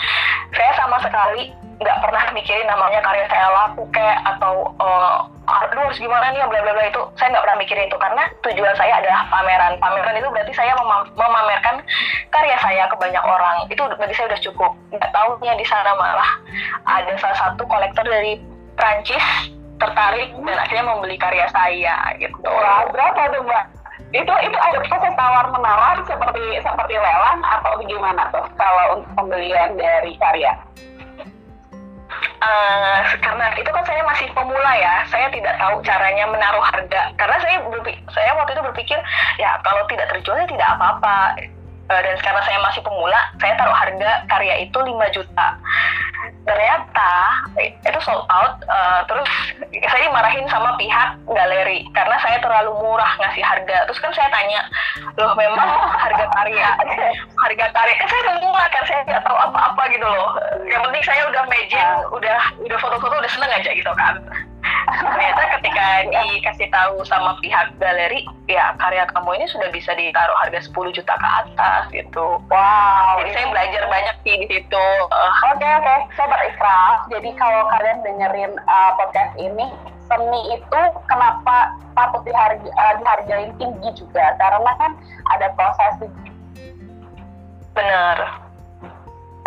[0.51, 6.01] saya sama sekali nggak pernah mikirin namanya karya saya laku kayak atau uh, aduh harus
[6.01, 9.21] gimana nih bla bla bla itu saya nggak pernah mikirin itu karena tujuan saya adalah
[9.29, 9.77] pameran.
[9.77, 11.85] Pameran itu berarti saya mem memamerkan
[12.33, 13.69] karya saya ke banyak orang.
[13.69, 14.71] Itu bagi saya udah cukup.
[14.89, 16.29] Nggak tahunya di sana malah
[16.89, 18.41] ada salah satu kolektor dari
[18.73, 19.23] Prancis
[19.77, 22.41] tertarik dan akhirnya membeli karya saya gitu.
[22.41, 23.63] Wah berapa tuh mbak
[24.15, 29.75] itu itu ada proses tawar menawar seperti seperti lelang atau gimana tuh kalau untuk pembelian
[29.75, 30.55] dari karya
[32.41, 37.13] uh, karena itu kan saya masih pemula ya, saya tidak tahu caranya menaruh harga.
[37.17, 38.99] Karena saya berpikir, saya waktu itu berpikir
[39.41, 41.17] ya kalau tidak terjual ya tidak apa-apa.
[41.87, 45.47] Uh, dan karena saya masih pemula, saya taruh harga karya itu 5 juta.
[46.43, 47.11] Ternyata
[47.59, 49.27] itu sold out uh, terus
[49.87, 51.87] saya dimarahin sama pihak galeri.
[51.95, 53.87] Karena saya terlalu murah ngasih harga.
[53.87, 54.63] Terus kan saya tanya
[55.15, 55.67] loh memang
[56.03, 56.69] harga karya
[57.47, 57.95] harga karya?
[57.99, 60.35] Kan saya murah kan saya nggak tahu apa-apa gitu loh.
[60.67, 64.15] Yang penting saya udah imagine udah udah foto-foto udah seneng aja gitu kan
[64.87, 70.63] ternyata ketika dikasih tahu sama pihak galeri ya karya kamu ini sudah bisa ditaruh harga
[70.63, 72.39] 10 juta ke atas gitu.
[72.47, 73.19] Wow.
[73.21, 74.85] Jadi saya belajar banyak sih di situ.
[75.11, 75.85] Uh, oke okay, oke.
[75.85, 75.99] Okay.
[76.15, 79.67] saya berikhlas jadi kalau kalian dengerin uh, podcast ini
[80.07, 84.33] seni itu kenapa patut diharga, uh, dihargai tinggi juga?
[84.39, 84.91] Karena kan
[85.35, 86.07] ada proses
[87.75, 88.46] benar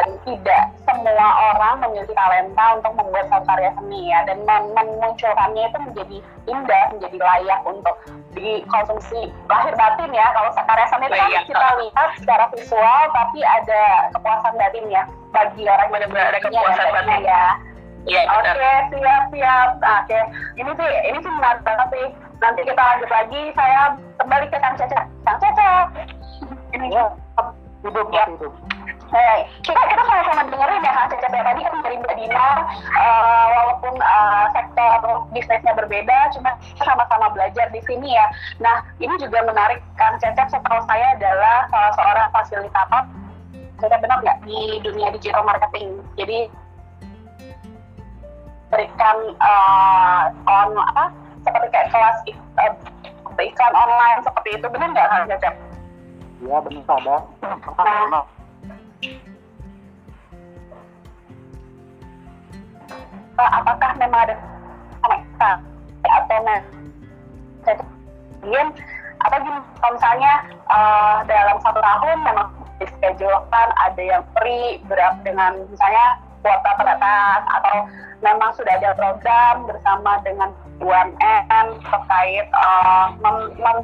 [0.00, 5.78] dan tidak semua orang memiliki talenta untuk membuat satu karya seni ya dan memunculkannya itu
[5.84, 6.16] menjadi
[6.48, 7.96] indah menjadi layak untuk
[8.32, 13.82] dikonsumsi lahir batin ya kalau karya seni itu kan kita lihat secara visual tapi ada
[14.16, 15.02] kepuasan batin ya
[15.36, 17.46] bagi orang yang ada kepuasan batin ya
[18.08, 19.68] Iya, Oke, okay, siap, siap.
[19.84, 20.24] Nah, Oke, okay.
[20.56, 22.06] ini sih, ini sih menarik banget sih.
[22.40, 23.42] Nanti kita lanjut lagi.
[23.52, 25.04] Saya kembali ke Kang Caca.
[25.04, 25.68] Kang Caca.
[26.72, 27.12] Ini ya,
[27.84, 28.24] hidup, ya.
[28.24, 28.52] hidup.
[29.10, 32.46] Nah, kita kita sama-sama dengerin ya Cecep ya tadi kan dari Mbak Dina
[32.94, 38.26] uh, walaupun uh, sektor bisnisnya berbeda cuma sama-sama belajar di sini ya.
[38.62, 43.04] Nah ini juga menarik Kang Cecep setahu saya adalah salah seorang fasilitator
[43.82, 45.98] saya benar nggak di dunia digital marketing.
[46.14, 46.46] Jadi
[48.70, 51.10] berikan uh, on apa
[51.42, 52.18] seperti kayak kelas
[52.62, 55.54] uh, iklan online seperti itu benar nggak Kang Cecep?
[56.40, 57.16] Iya benar ada.
[57.80, 58.24] Nah,
[63.40, 64.36] apakah memang ada
[65.00, 65.50] mereka
[66.04, 66.38] atau
[68.40, 68.68] kemudian
[69.20, 69.60] atau gini
[69.92, 70.32] misalnya
[70.72, 72.48] uh, dalam satu tahun memang
[72.80, 77.76] dischedulekan ada yang free berapa dengan misalnya kuota terbatas atau
[78.24, 83.78] memang sudah ada program bersama dengan UMN terkait uh, mem mem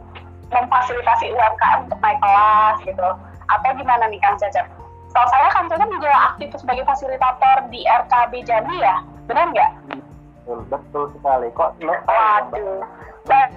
[0.46, 3.08] memfasilitasi UMKM untuk naik kelas gitu
[3.46, 4.75] atau gimana nih Kang Cecep?
[5.16, 9.00] Setahu saya Kang Cecep juga aktif sebagai fasilitator di RKB Jambi ya?
[9.24, 9.72] benar nggak?
[10.44, 11.48] Betul betul sekali.
[11.56, 12.84] Kok waduh.
[13.24, 13.48] dan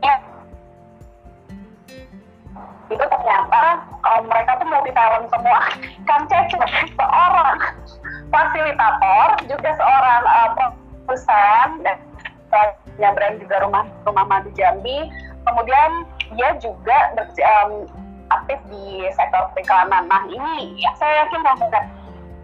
[0.00, 0.16] ya
[2.88, 5.60] itu ternyata um, mereka tuh multi talent semua.
[6.08, 6.56] Kan Cece
[6.96, 7.58] seorang
[8.32, 12.00] fasilitator juga seorang uh, produsen dan
[12.96, 15.04] punya brand juga rumah rumah madu Jambi.
[15.44, 17.12] Kemudian dia juga
[17.60, 17.84] um,
[18.28, 21.84] aktif di sektor periklanan nah ini ya, saya yakin kan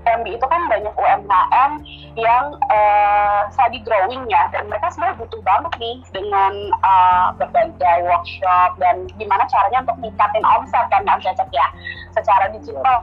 [0.05, 1.73] MB itu kan banyak UMKM
[2.14, 6.53] yang uh, study growing ya dan mereka sebenarnya butuh banget nih dengan
[6.85, 11.66] uh, berbagai workshop dan gimana caranya untuk meningkatin omset kan Kang Cecep ya
[12.12, 13.01] secara digital.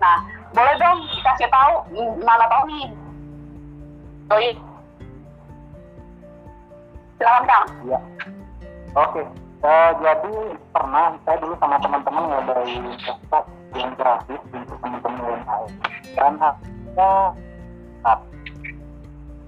[0.00, 0.18] Nah,
[0.50, 1.72] boleh dong dikasih tahu
[2.24, 2.88] mana tahu nih.
[7.20, 7.66] silakan Kang.
[7.86, 8.00] Iya.
[8.96, 9.22] Oke.
[9.62, 10.34] Eh, jadi
[10.74, 13.44] pernah saya dulu sama teman-teman ngadain workshop
[13.78, 15.70] yang gratis untuk teman-teman UMKM.
[16.18, 17.10] Dan hasilnya
[18.02, 18.18] nah,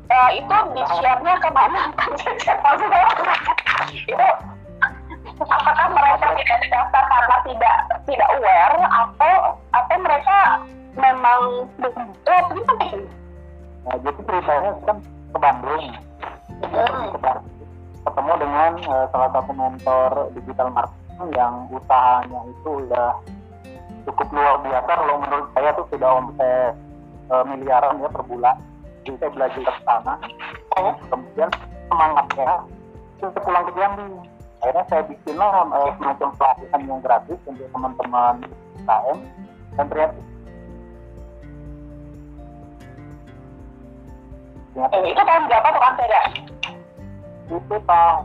[0.05, 2.59] Eh, itu di share-nya ke mana Kang Cecep?
[2.63, 3.03] Maksudnya
[3.91, 4.27] itu
[5.43, 9.35] apakah mereka tidak terdaftar karena tidak tidak aware atau
[9.75, 10.39] atau mereka
[10.95, 11.41] memang
[11.83, 12.35] begitu?
[13.83, 15.85] nah, jadi ceritanya kan ke Bandung.
[16.63, 17.05] Hmm.
[17.11, 17.54] Ke Bandung.
[18.05, 23.11] Ketemu dengan eh, salah satu mentor digital marketing yang usahanya itu udah
[24.05, 26.75] cukup luar biasa kalau menurut saya tuh sudah omset
[27.33, 28.57] eh, miliaran ya per bulan.
[29.05, 30.15] Jadi saya belajar ke sana.
[30.81, 31.49] Oh, kemudian
[31.89, 32.65] semangatnya
[33.21, 34.09] saya pulang ke Jambi
[34.65, 38.35] akhirnya saya bikinlah eh, semacam pelatihan yang gratis untuk teman-teman
[38.89, 39.19] KM
[39.77, 40.17] dan ternyata
[44.73, 46.25] ternyata itu tahun berapa tuh Kang Cecep?
[47.49, 48.25] Itu tahun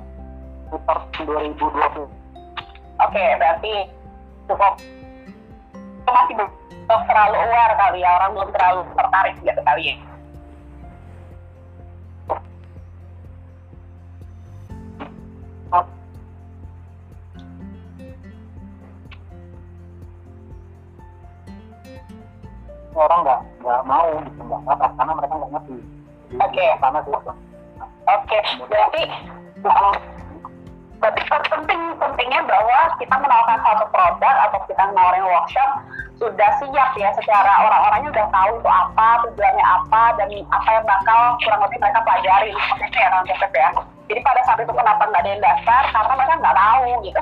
[0.70, 2.20] sekitar 2020
[3.00, 3.74] Oke, berarti
[4.52, 4.74] cukup
[6.10, 6.52] masih belum
[6.90, 9.96] terlalu aware kali ya, orang belum terlalu tertarik gitu kali ya.
[23.00, 25.76] orang nggak nggak mau gitu nggak karena mereka nggak ngerti
[26.36, 26.66] Oke.
[26.68, 27.12] di sana sih
[28.10, 29.04] Oke, berarti
[29.62, 29.94] uh,
[31.00, 35.70] berarti penting pentingnya bahwa kita menawarkan satu produk atau kita menawarin workshop
[36.20, 41.20] sudah siap ya secara orang-orangnya udah tahu itu apa tujuannya apa dan apa yang bakal
[41.40, 43.70] kurang lebih mereka pelajari seperti itu ya Kang ya.
[44.10, 47.22] Jadi pada saat itu kenapa nggak ada yang daftar karena mereka nggak tahu gitu.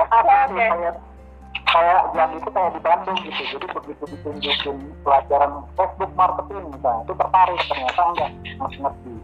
[0.00, 1.09] Oke, Oke.
[1.70, 3.42] Kayak jam itu kayak di Bandung gitu.
[3.56, 9.14] Jadi begitu ditunjukin pelajaran Facebook marketing misalnya, itu tertarik ternyata enggak ngerti.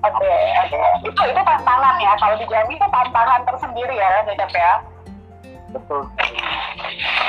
[0.00, 0.32] Oke,
[0.64, 0.80] oke.
[1.04, 2.12] Itu itu tantangan ya.
[2.16, 4.72] Kalau di Jambi itu tantangan tersendiri ya, Cecep ya.
[5.76, 6.02] Betul.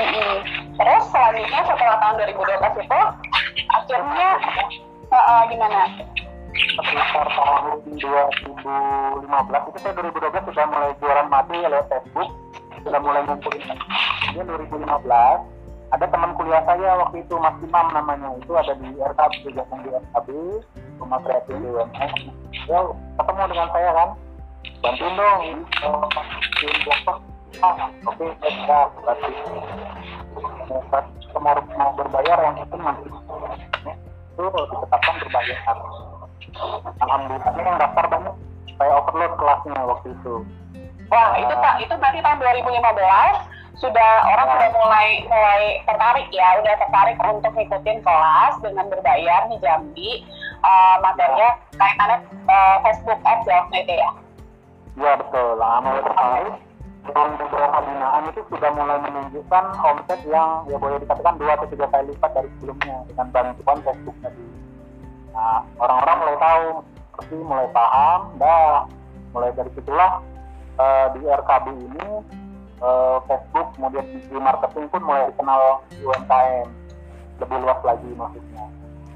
[0.01, 0.35] Mm-mm.
[0.79, 3.01] Terus selanjutnya setelah tahun 2012 itu
[3.69, 4.29] akhirnya
[5.11, 5.81] eh, eh, gimana?
[6.51, 7.63] Sekitar tahun
[7.99, 12.29] 2015 itu saya 2012 sudah mulai jualan mati lewat Facebook,
[12.81, 13.67] sudah mulai ngumpulin.
[14.31, 14.87] Ini 2015
[15.91, 18.31] ada teman kuliah saya waktu itu Mas Imam namanya.
[18.39, 20.27] Itu ada di RKB juga di RKB
[21.01, 22.11] rumah kreatif BUMN
[22.69, 22.79] ya
[23.17, 24.09] ketemu dengan saya kan
[24.85, 26.05] bantuin dong eh,
[26.61, 27.17] bikin workshop
[27.65, 29.31] ah, oke saya bisa berarti.
[31.41, 33.09] Mau, mau berbayar yang penting nanti.
[34.37, 35.59] Itu ditetapkan berbayar.
[37.01, 38.35] Alhamdulillah yang daftar banyak
[38.77, 40.35] saya overload kelasnya waktu itu.
[41.11, 46.73] Wah, itu tak itu berarti tahun 2015 sudah orang sudah mulai mulai tertarik ya, udah
[46.75, 50.11] tertarik untuk ngikutin kelas dengan berbayar di Jambi.
[50.61, 54.11] Eh, materinya kaitannya eh, Facebook Ads ya itu ya.
[54.93, 56.55] ya betul lah mulai tertarik
[57.09, 61.89] dan beberapa binaan itu sudah mulai menunjukkan omset yang ya boleh dikatakan dua atau tiga
[61.89, 64.45] kali lipat dari sebelumnya dengan bantuan Facebook tadi.
[65.33, 66.65] Nah, orang-orang mulai tahu,
[67.41, 68.85] mulai paham, dah
[69.33, 70.21] mulai dari situlah
[70.77, 72.07] eh, di RKB ini
[72.81, 75.61] eh, Facebook kemudian di marketing pun mulai dikenal
[75.93, 76.67] di UMKM
[77.41, 78.65] lebih luas lagi maksudnya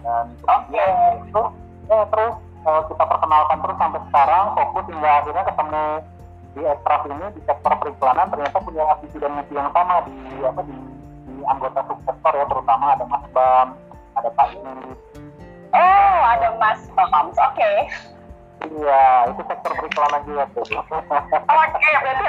[0.06, 0.94] dan kemudian
[1.26, 1.44] itu
[1.90, 5.86] ya terus eh, kita perkenalkan terus sampai sekarang fokus hingga akhirnya ketemu
[6.56, 10.62] di ekstrak ini di sektor periklanan ternyata punya visi dan misi yang sama di apa
[10.64, 10.78] di,
[11.28, 13.76] di anggota subsektor ya terutama ada Mas Bam
[14.16, 15.00] ada Pak Yus
[15.76, 17.36] Oh, ada Mas Toms.
[17.36, 17.72] Oke.
[18.70, 22.26] Iya itu sektor periklanan juga tuh Oke, berarti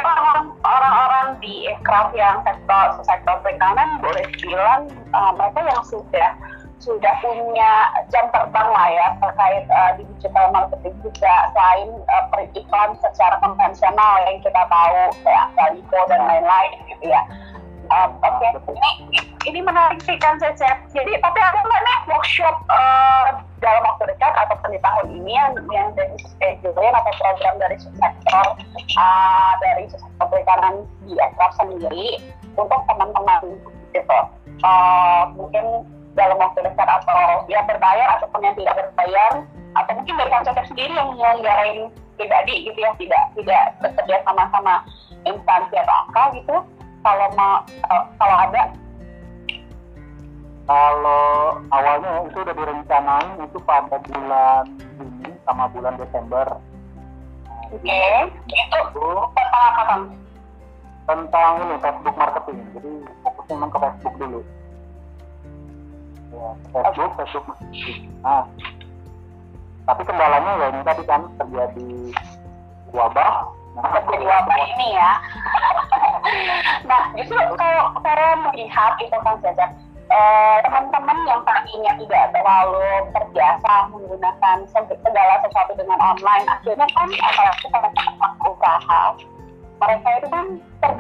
[0.63, 6.31] orang-orang di aircraft yang sektor sektor perikanan boleh bilang uh, mereka yang sudah
[6.77, 7.73] sudah punya
[8.13, 14.15] jam terbang lah ya terkait uh, di digital marketing juga selain uh, periklan secara konvensional
[14.29, 17.23] yang kita tahu kayak Balipo dan lain-lain gitu ya.
[17.87, 20.91] Oke, ini ini menarik sih kan Cecep.
[20.91, 25.53] Jadi tapi ada nggak nih workshop uh, dalam waktu dekat ataupun di tahun ini yang
[25.71, 28.47] yang dari schedulein atau program dari sektor
[28.99, 32.19] uh, dari sektor perikanan di aircraft sendiri
[32.59, 33.43] untuk teman-teman
[33.95, 34.19] gitu.
[34.65, 39.33] Uh, mungkin dalam waktu dekat atau yang berbayar ataupun yang tidak berbayar
[39.77, 44.75] atau mungkin dari konsep sendiri yang menyelenggarain pribadi gitu ya tidak tidak bekerja sama sama
[45.29, 46.57] instansi atau apa gitu
[47.07, 48.63] kalau mau kalau, kalau ada?
[50.67, 54.67] Kalau awalnya itu udah direncanain itu pada bulan
[54.99, 56.59] Juni sama bulan Desember.
[57.71, 58.03] Oke
[58.51, 59.07] itu itu
[59.39, 60.01] tentang apa kan
[61.07, 62.59] tentang ini Facebook marketing.
[62.75, 62.93] Jadi
[63.23, 64.41] fokusnya memang ke Facebook dulu.
[66.35, 68.11] Ya, Facebook Facebook marketing.
[68.27, 68.43] Nah
[69.87, 71.91] tapi kendalanya ya ini tadi kan terjadi
[72.91, 75.13] wabah terjadi wabah ini ya.
[76.91, 79.67] Nah justru kalau saya melihat itu kan saja
[80.11, 87.67] eh, teman-teman yang tadinya tidak terlalu terbiasa menggunakan segala sesuatu dengan online akhirnya kan apalagi
[87.71, 89.03] teman-teman usaha
[89.77, 90.47] mereka itu kan
[90.83, 90.93] ter,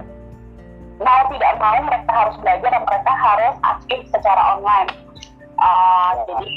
[1.00, 4.90] mau tidak mau mereka harus belajar dan mereka harus aktif secara online.
[5.56, 6.48] Uh, jadi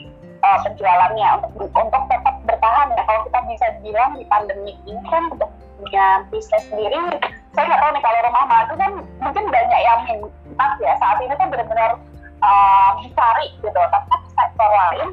[0.43, 3.03] uh, penjualannya untuk untuk tetap bertahan ya.
[3.07, 6.99] Kalau kita bisa bilang di pandemi ini kan untuk punya bisnis sendiri
[7.55, 10.93] saya nggak tahu nih kalau rumah madu kan mungkin banyak yang minat ya.
[11.01, 11.97] Saat ini kan benar-benar
[12.45, 13.73] uh, dicari gitu.
[13.79, 15.09] Tapi kan sektor lain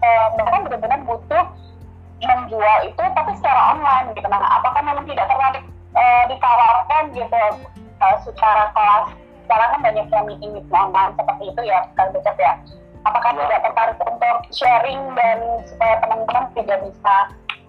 [0.00, 1.44] uh, mereka benar-benar butuh
[2.24, 4.26] menjual itu tapi secara online gitu.
[4.26, 5.60] Nah apakah memang tidak terlalu
[5.92, 7.44] uh, ditawarkan gitu
[8.00, 9.06] uh, secara kelas?
[9.46, 12.58] Sekarang kan banyak yang meeting meeting online seperti itu ya kan Becep ya.
[13.06, 13.46] Apakah ya.
[13.46, 17.16] tidak tertarik untuk sharing dan supaya teman-teman juga bisa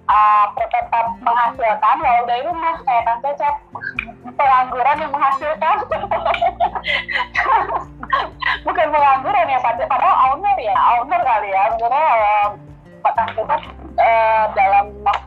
[0.08, 1.96] uh, tetap menghasilkan.
[2.02, 3.56] Walau dari rumah kayak kan Cecep
[4.36, 5.78] pengangguran yang menghasilkan.
[8.66, 11.64] Bukan pengangguran ya padahal owner ya owner kali ya.
[11.76, 12.08] Sebenarnya
[13.04, 13.62] Pak Cecep
[14.00, 15.20] uh, dalam uh,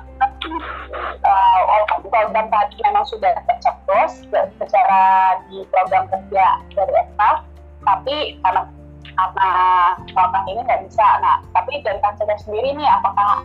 [2.11, 4.27] program tadi memang sudah tercetus
[4.59, 5.01] secara
[5.49, 7.31] di program kerja dari ESA
[7.81, 8.63] tapi karena
[9.17, 9.49] karena
[10.17, 11.07] wabah ini nggak bisa.
[11.21, 13.45] Nah, tapi dari kantor sendiri nih, apakah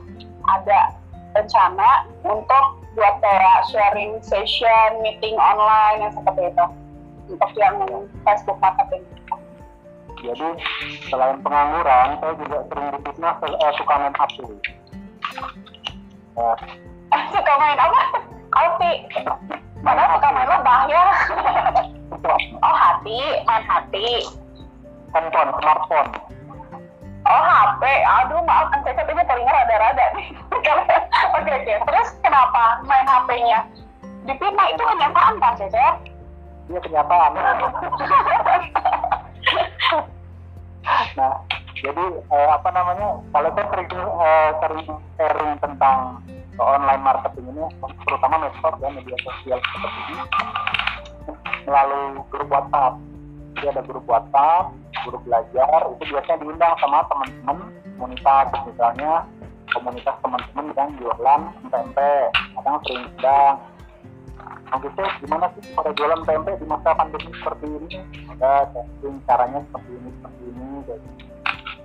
[0.52, 0.96] ada
[1.36, 6.66] rencana untuk buat kayak sharing session, meeting online yang seperti itu
[7.36, 7.76] untuk yang
[8.24, 9.04] Facebook marketing?
[10.24, 10.48] Jadi
[11.12, 14.36] selain pengangguran, saya juga sering difitnah uh, suka main HP.
[16.40, 16.56] Uh,
[17.36, 18.02] suka main apa?
[18.56, 18.92] Alfi.
[19.84, 21.04] Padahal suka main lebah ya.
[22.64, 24.08] oh hati, main hati
[25.16, 26.10] handphone, smartphone.
[27.26, 30.30] Oh HP, aduh maaf kan saya ini telinga rada-rada nih.
[31.42, 33.66] oke oke, terus kenapa main HP-nya?
[34.30, 35.82] Di Pima itu kenyataan kan Cece?
[36.70, 37.32] Iya kenyataan.
[41.18, 41.34] nah,
[41.82, 43.18] jadi eh, apa namanya?
[43.34, 44.86] Kalau saya sering eh, sering
[45.18, 46.22] sharing tentang
[46.62, 47.66] online marketing ini,
[48.06, 50.24] terutama medsos ya media sosial seperti ini,
[51.66, 53.02] melalui grup WhatsApp.
[53.56, 57.58] Jadi ada grup WhatsApp, guru belajar itu biasanya diundang sama teman-teman
[57.96, 59.24] komunitas misalnya
[59.72, 61.42] komunitas teman-teman yang jualan
[61.72, 62.14] tempe
[62.56, 63.56] kadang sering undang
[64.66, 68.02] nah gitu gimana sih pada jualan tempe di masa pandemi seperti ini?
[68.34, 71.10] Ada testing caranya seperti ini seperti ini gitu.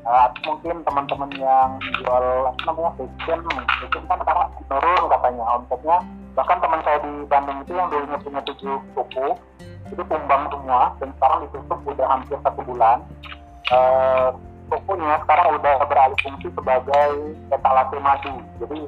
[0.01, 2.25] Uh, mungkin teman-teman yang jual
[2.65, 5.99] namanya fashion fashion kan sekarang menurun katanya omsetnya.
[6.35, 9.27] Bahkan teman saya di Bandung itu yang dulunya punya tujuh toko
[9.91, 12.99] itu tumbang semua dan sekarang ditutup udah hampir satu bulan.
[13.71, 14.35] Uh,
[14.71, 17.11] tokonya sekarang udah beralih fungsi sebagai
[17.51, 18.35] etalase madu.
[18.63, 18.79] Jadi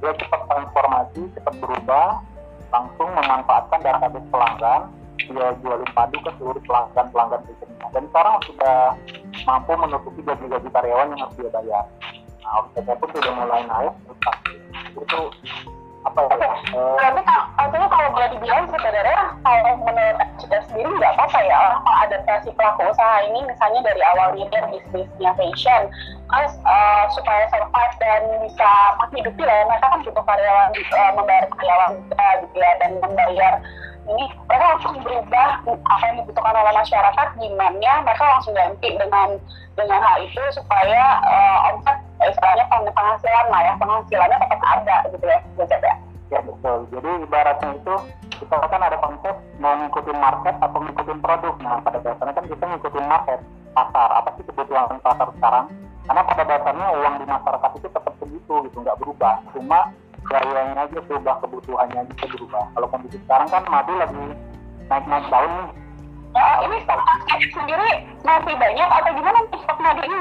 [0.00, 2.20] dia cepat transformasi cepat berubah
[2.68, 4.80] langsung memanfaatkan database pelanggan
[5.16, 8.78] dia jualin madu ke seluruh pelanggan pelanggan berikutnya dan sekarang sudah
[9.48, 11.84] mampu menutupi gaji-gaji karyawan yang harus dia bayar.
[12.44, 13.94] Nah omsetnya pun sudah mulai naik
[14.96, 15.20] itu
[16.06, 16.54] apa ya?
[16.74, 17.20] Tapi
[17.58, 22.80] artinya kalau boleh dibilang sebenarnya kalau menurut kita sendiri nggak apa-apa ya orang mengadaptasi pelaku
[22.86, 25.82] usaha ini misalnya dari awal dia bisnisnya fashion
[26.30, 28.70] terus uh, supaya survive dan bisa
[29.02, 33.54] menghidupi lah mereka kan butuh karyawan uh, membayar karyawan juga gitu ya dan membayar
[34.06, 39.28] ini mereka langsung berubah apa yang dibutuhkan oleh masyarakat demandnya mereka langsung ganti dengan
[39.74, 45.38] dengan hal itu supaya uh, omset istilahnya penghasilan lah ya penghasilannya tetap ada gitu ya
[45.60, 45.94] Joseph ya.
[46.26, 46.78] Ya betul.
[46.90, 47.94] Jadi ibaratnya itu
[48.42, 51.54] kita kan ada konsep mau ngikutin market atau ngikutin produk.
[51.62, 53.40] Nah pada dasarnya kan kita ngikutin market
[53.76, 54.08] pasar.
[54.10, 55.64] Apa sih kebutuhan pasar sekarang?
[56.06, 59.34] Karena pada dasarnya uang di masyarakat itu tetap begitu gitu nggak berubah.
[59.54, 59.80] Cuma
[60.26, 62.64] gayanya aja berubah kebutuhannya aja berubah.
[62.74, 64.24] Kalau kondisi sekarang kan madu lagi
[64.90, 65.68] naik-naik daun nih.
[66.36, 67.00] Ya ini stok
[67.54, 67.90] sendiri
[68.26, 70.18] masih banyak atau gimana stok madu ini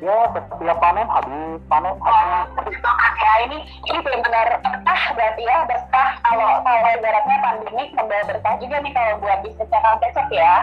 [0.00, 2.76] ya setiap panen habis panen habis.
[2.80, 3.58] Oh, ya ini
[3.92, 6.10] ini benar-benar berkah berarti ya berkah.
[6.24, 10.54] Kalau kalau ibaratnya pandemi membawa berkah juga nih kalau buat bisnisnya kang Cecep ya.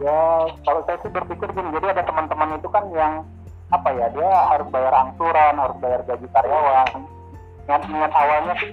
[0.00, 0.20] Ya
[0.62, 3.26] kalau saya sih berpikir gini jadi ada teman-teman itu kan yang
[3.70, 6.88] apa ya dia harus bayar angsuran harus bayar gaji karyawan.
[7.66, 8.70] Niat niat awalnya sih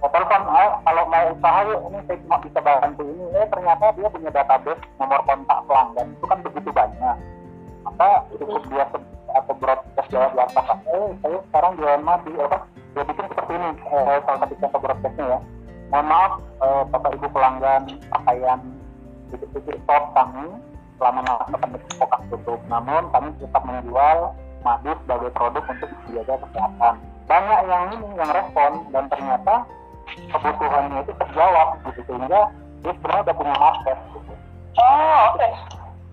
[0.00, 3.24] ya, telepon ah, kalau mau usaha yuk ini saya cuma bisa bantu ini.
[3.36, 7.16] Eh ternyata dia punya database nomor kontak pelanggan itu kan begitu banyak.
[7.84, 8.84] Maka cukup dia
[9.42, 12.58] atau broadcast jawab WhatsApp eh saya sekarang jualan madu apa
[12.96, 15.38] dia bikin seperti ini eh, salah satu contoh broadcastnya ya
[15.92, 18.60] mohon maaf eh, bapak ibu pelanggan pakaian
[19.28, 20.46] sedikit-sedikit stop kami
[20.96, 24.18] selama masa pandemi kokak tutup namun kami tetap menjual
[24.64, 26.94] madu sebagai produk untuk menjaga kesehatan
[27.26, 29.54] banyak yang ini yang respon dan ternyata
[30.30, 32.40] kebutuhannya itu terjawab gitu sehingga
[32.80, 34.32] dia sebenarnya udah punya market gitu.
[34.78, 35.38] Oh, oke.
[35.40, 35.52] Okay.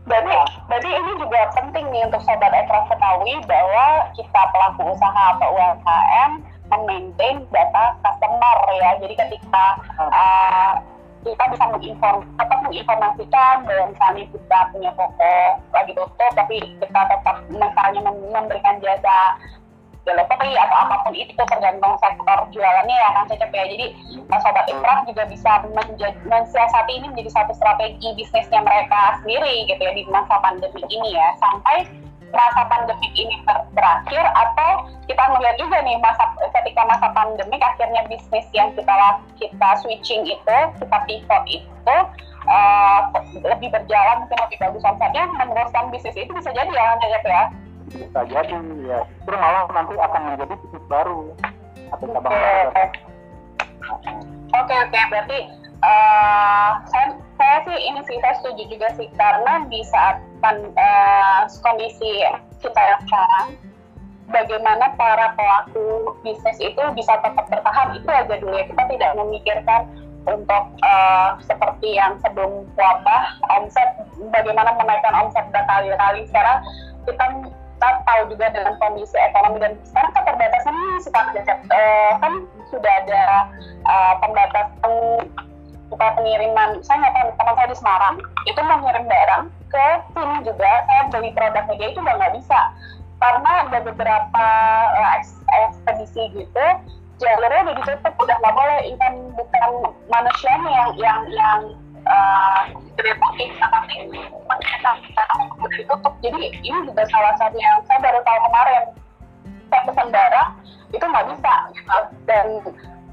[0.03, 0.35] Berarti,
[0.67, 3.85] berarti ini juga penting nih untuk sobat Ekra ketahui bahwa
[4.19, 6.31] kita pelaku usaha atau UMKM
[6.67, 8.89] memaintain data customer ya.
[8.99, 9.65] Jadi ketika
[9.99, 10.73] uh,
[11.23, 15.35] kita bisa menginform atau menginformasikan bahwa misalnya kita punya toko
[15.71, 19.39] lagi tutup tapi kita tetap misalnya memberikan jasa
[20.03, 23.63] delivery atau apa pun itu tergantung sektor jualannya ya kan Cecep ya.
[23.71, 23.87] Jadi
[24.29, 25.63] sobat ikraf juga bisa
[26.27, 31.27] mensiasati ini menjadi satu strategi bisnisnya mereka sendiri gitu ya di masa pandemi ini ya.
[31.39, 31.87] Sampai
[32.33, 33.45] masa pandemik ini
[33.77, 39.69] berakhir atau kita melihat juga nih masa ketika masa pandemik akhirnya bisnis yang kita kita
[39.85, 41.97] switching itu kita pivot itu
[42.49, 42.99] uh,
[43.45, 44.83] lebih berjalan mungkin lebih bagus.
[44.83, 47.43] Omsetnya meneruskan bisnis itu bisa jadi ya Cecep ya
[47.91, 48.57] bisa jadi
[48.87, 48.99] ya.
[49.23, 51.19] Itu malah nanti akan menjadi bisnis baru.
[51.91, 52.69] Atau cabang baru.
[54.53, 54.99] Oke oke.
[55.11, 55.39] Berarti
[55.83, 59.07] uh, saya saya sih ini sih saya setuju juga sih.
[59.19, 62.23] Karena di saat pan, uh, kondisi
[62.63, 63.47] kita yang sekarang
[64.31, 68.65] bagaimana para pelaku bisnis itu bisa tetap bertahan itu aja dulu ya.
[68.71, 69.81] Kita tidak memikirkan
[70.23, 73.23] untuk uh, seperti yang sebelum wabah
[73.59, 73.99] omset
[74.31, 76.23] bagaimana menaikkan omset berkali-kali.
[76.31, 76.63] Sekarang
[77.03, 77.25] kita
[77.83, 82.33] kita tahu juga dengan kondisi ekonomi dan sekarang keterbatasan ini suka uh, kan
[82.71, 83.23] sudah ada
[83.83, 84.93] uh, pembatasan
[85.91, 86.79] kita pengiriman.
[86.87, 88.15] Saya nggak tahu teman saya di Semarang
[88.47, 92.59] itu mau ngirim barang ke sini juga saya beli produknya dia itu udah nggak bisa.
[93.19, 94.47] Karena ada beberapa
[94.95, 95.11] uh,
[95.67, 96.65] ekspedisi gitu
[97.19, 99.71] jalurnya udah ditutup udah nggak boleh even bukan
[100.07, 101.59] manusianya yang yang yang
[102.07, 102.61] uh,
[104.83, 108.83] tapi udah ditutup jadi ini juga salah satu yang saya baru tahu kemarin.
[109.71, 110.49] Saya pesan barang
[110.93, 111.97] itu nggak bisa gitu.
[112.29, 112.47] Dan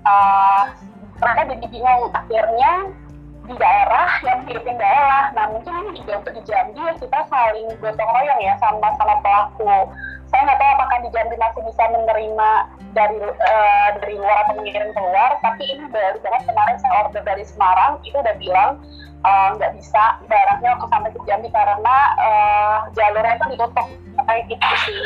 [0.05, 0.63] uh,
[1.19, 2.03] mereka jadi bingung.
[2.13, 2.73] Akhirnya
[3.51, 5.25] di daerah yang mengirim daerah.
[5.35, 9.91] Nah mungkin ini juga untuk di Jambi kita saling gotong royong ya sama sama pelaku
[10.31, 12.51] saya nggak tahu apakah di Jambi masih bisa menerima
[12.95, 17.45] dari uh, dari luar atau mengirim keluar tapi ini baru banget kemarin saya order dari
[17.47, 18.71] Semarang itu udah bilang
[19.59, 23.89] nggak uh, bisa barangnya untuk sampai ke Jambi karena uh, jalurnya itu ditutup.
[24.21, 25.01] Kayak gitu sih.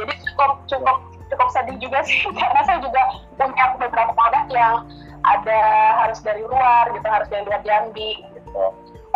[0.00, 0.96] Jadi cukup cukup
[1.30, 3.02] cukup sedih juga sih karena saya juga
[3.38, 4.74] punya beberapa produk yang
[5.20, 5.60] ada
[6.04, 8.64] harus dari luar gitu harus dari luar Jambi gitu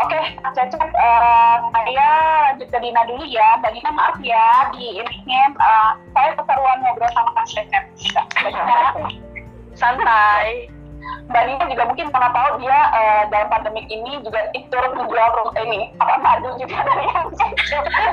[0.01, 0.25] oke okay,
[0.55, 2.11] Cecep uh, saya
[2.51, 3.59] lanjut ke Dina dulu ya.
[3.63, 7.85] Mbak Dina maaf ya di ini uh, saya keseruan ngobrol sama Kak Cecep.
[9.75, 10.74] Santai
[11.25, 15.57] Mbak Nina juga mungkin pernah tahu dia uh, dalam pandemik ini juga turut menjual rumah
[15.65, 15.81] ini.
[15.97, 17.27] Apa madu juga dari yang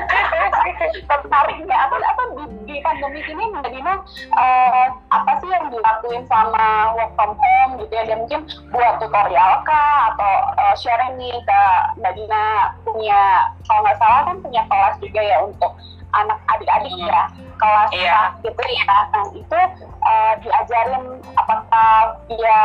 [1.10, 1.76] tertariknya?
[1.76, 3.94] Atau apa di, di pandemik ini Mbak Nina
[4.32, 8.08] uh, apa sih yang dilakuin sama work from home gitu ya?
[8.08, 10.16] Dia mungkin buat tutorial kah?
[10.16, 11.62] Atau uh, sharing nih ke
[12.00, 12.42] Mbak Nina
[12.88, 15.72] punya kalau nggak salah kan punya kelas juga ya untuk
[16.12, 17.08] anak adik-adik hmm.
[17.08, 17.24] ya
[17.56, 18.20] kelas iya.
[18.42, 19.60] gitu ya nah itu
[20.02, 21.04] uh, diajarin
[21.38, 22.62] apakah via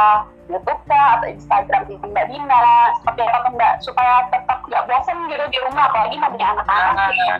[0.47, 5.59] YouTube kah atau Instagram Mbak Dina seperti apa Mbak supaya tetap nggak bosan gitu di
[5.67, 7.39] rumah apalagi nggak punya anak-anak uh,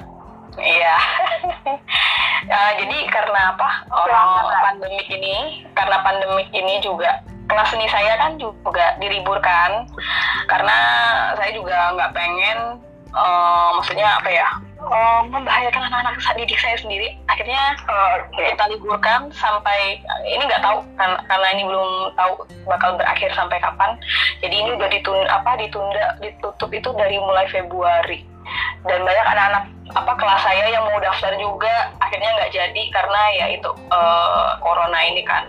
[0.57, 0.97] Iya.
[2.49, 3.69] uh, jadi karena apa?
[3.93, 9.87] Orang pandemik ini, karena pandemik ini juga kelas seni saya kan juga diliburkan
[10.51, 10.77] karena
[11.39, 12.59] saya juga nggak pengen
[13.17, 14.47] uh, maksudnya apa ya?
[14.77, 17.17] Uh, membahayakan anak-anak didik saya sendiri.
[17.27, 19.99] Akhirnya uh, kita liburkan sampai
[20.29, 23.97] ini nggak tahu kan karena ini belum tahu bakal berakhir sampai kapan.
[24.39, 28.36] Jadi ini udah ditunda apa ditunda ditutup itu dari mulai Februari
[28.85, 29.63] dan banyak anak-anak
[29.95, 34.99] apa kelas saya yang mau daftar juga akhirnya nggak jadi karena ya itu uh, corona
[35.07, 35.47] ini kan.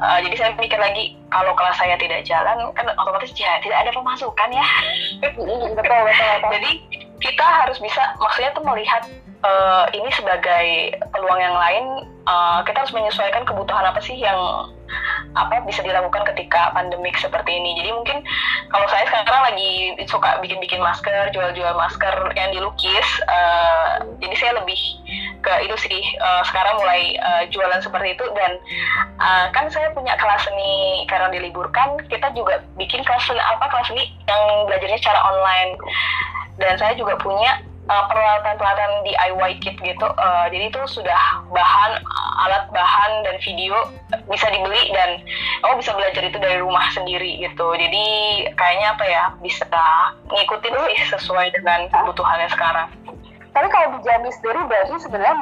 [0.00, 3.90] Uh, jadi saya mikir lagi kalau kelas saya tidak jalan kan otomatis ya tidak ada
[3.90, 4.66] pemasukan ya.
[5.18, 6.50] Betul, betul, betul.
[6.54, 6.70] jadi
[7.20, 9.02] kita harus bisa maksudnya tuh melihat
[9.44, 11.84] uh, ini sebagai peluang yang lain
[12.24, 14.38] uh, kita harus menyesuaikan kebutuhan apa sih yang
[15.38, 17.78] apa bisa dilakukan ketika pandemik seperti ini.
[17.78, 18.18] Jadi mungkin
[18.70, 19.72] kalau saya sekarang lagi
[20.10, 24.78] suka bikin-bikin masker jual-jual masker yang dilukis uh, jadi saya lebih
[25.40, 28.24] ke itu sih uh, sekarang mulai uh, jualan seperti itu.
[28.36, 28.60] Dan
[29.18, 33.88] uh, kan saya punya kelas seni karena diliburkan kita juga bikin kelas seni apa kelas
[33.88, 35.72] seni yang belajarnya secara online.
[36.60, 40.06] Dan saya juga punya uh, peralatan-peralatan DIY kit gitu.
[40.14, 41.98] Uh, jadi itu sudah bahan,
[42.46, 43.74] alat bahan dan video
[44.30, 45.18] bisa dibeli dan
[45.66, 47.74] oh bisa belajar itu dari rumah sendiri gitu.
[47.74, 48.06] Jadi
[48.54, 49.66] kayaknya apa ya bisa
[50.30, 52.88] ngikutin sih sesuai dengan kebutuhannya sekarang.
[53.50, 55.34] Tapi kalau di Jambi sendiri berarti sebenarnya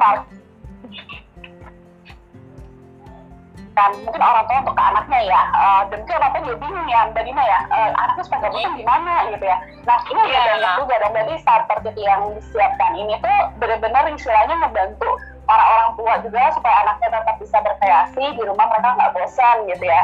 [4.03, 6.99] mungkin orang tua untuk ke anaknya ya uh, dan mungkin orang tua juga bingung ya
[7.11, 9.57] mbak Dina ya uh, anaknya supaya gak bosan gimana gitu ya
[9.87, 10.45] nah ini yeah.
[10.53, 15.09] banyak juga dan berarti starter kit yang disiapkan ini tuh benar-benar istilahnya ngebantu
[15.49, 19.85] para orang tua juga supaya anaknya tetap bisa berkreasi di rumah mereka nggak bosan gitu
[19.87, 20.03] ya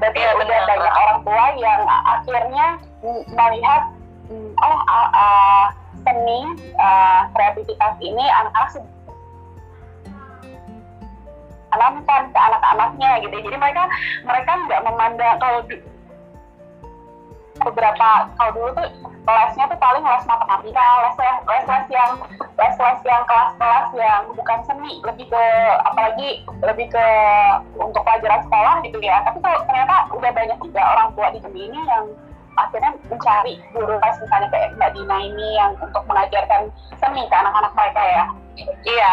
[0.00, 0.64] berarti ya, udah benar.
[0.66, 2.66] banyak orang tua yang akhirnya
[3.36, 3.82] melihat
[4.64, 5.64] oh uh, uh,
[6.00, 6.40] seni
[6.80, 8.70] uh, kreativitas ini anak-anak
[11.70, 13.82] tanamkan ke anak-anaknya gitu jadi mereka
[14.26, 15.76] mereka nggak memandang kalau di,
[17.60, 18.08] beberapa
[18.40, 18.88] kalau dulu tuh
[19.30, 22.12] lesnya tuh paling les matematika les les les yang
[22.58, 25.44] les les yang kelas-kelas yang bukan seni lebih ke
[25.86, 27.06] apalagi lebih ke
[27.78, 31.78] untuk pelajaran sekolah gitu ya tapi kalau ternyata udah banyak juga orang tua di sini
[31.86, 32.04] yang
[32.58, 36.62] akhirnya mencari guru les misalnya kayak Mbak Dina ini yang untuk mengajarkan
[36.98, 38.24] seni ke anak-anak mereka ya.
[38.84, 39.12] Iya,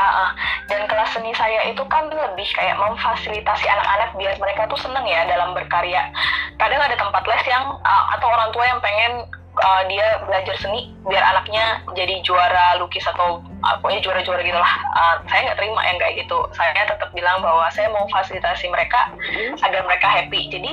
[0.68, 5.28] dan kelas seni saya itu kan lebih kayak memfasilitasi anak-anak biar mereka tuh seneng ya
[5.28, 6.12] dalam berkarya.
[6.58, 7.76] Kadang ada tempat les yang
[8.16, 9.14] atau orang tua yang pengen
[9.64, 15.16] uh, dia belajar seni biar anaknya jadi juara lukis atau uh, pokoknya juara-juara gitulah uh,
[15.30, 19.58] saya nggak terima yang kayak gitu saya tetap bilang bahwa saya mau fasilitasi mereka hmm.
[19.64, 20.72] agar mereka happy jadi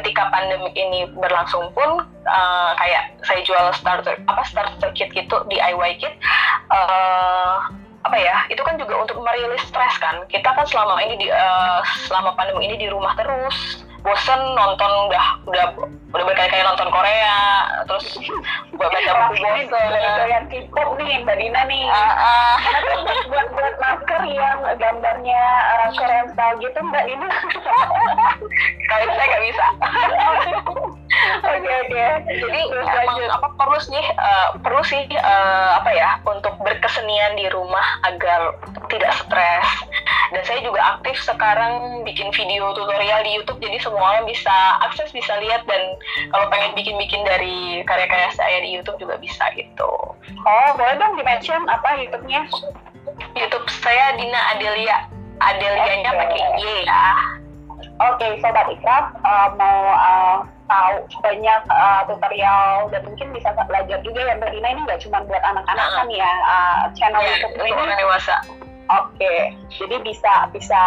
[0.00, 6.00] ketika pandemi ini berlangsung pun uh, kayak saya jual starter apa starter kit gitu DIY
[6.00, 6.14] kit
[6.68, 7.27] uh, apa
[8.48, 10.24] itu kan juga untuk merilis stres kan.
[10.28, 13.84] Kita kan selama ini di uh, selama pandemi ini di rumah terus.
[13.98, 15.64] Bosen nonton udah udah
[16.14, 18.06] udah berkali-kali nonton Korea terus
[18.78, 19.90] buat baca buku bosen.
[19.90, 21.84] doyan K-pop nih Mbak Dina nih.
[21.90, 22.56] Uh, uh.
[23.26, 25.42] buat buat masker yang gambarnya
[25.76, 27.28] uh, Korean style gitu Mbak Dina.
[28.88, 29.64] Kalau saya nggak bisa
[31.38, 32.06] Oke oke.
[32.28, 37.84] Jadi emang apa perlu sih uh, perlu sih uh, apa ya untuk berkesenian di rumah
[38.08, 38.56] agar
[38.88, 39.68] tidak stres.
[40.28, 44.52] Dan saya juga aktif sekarang bikin video tutorial di YouTube jadi semua orang bisa
[44.84, 45.96] akses bisa lihat dan
[46.36, 49.88] kalau pengen bikin-bikin dari karya-karya saya di YouTube juga bisa gitu.
[50.44, 52.44] Oh boleh dong di mention apa YouTube-nya?
[53.32, 55.08] YouTube saya Dina Adelia.
[55.38, 56.18] Adelianya okay.
[56.18, 57.04] pakai Y ya.
[57.98, 60.36] Oke, okay, sobat ikraf uh, mau uh,
[60.68, 65.24] tahu banyak uh, tutorial dan mungkin bisa belajar juga ya Mbak Dina ini nggak cuma
[65.24, 68.36] buat anak-anak kan ya uh, channel ya, YouTube ini kan dewasa.
[68.88, 69.40] Oke, okay.
[69.76, 70.80] jadi bisa bisa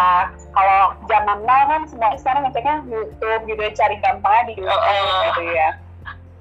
[0.58, 5.42] kalau zaman now kan semua sekarang ngeceknya YouTube gitu cari gampangnya di YouTube uh, gitu
[5.54, 5.70] ya.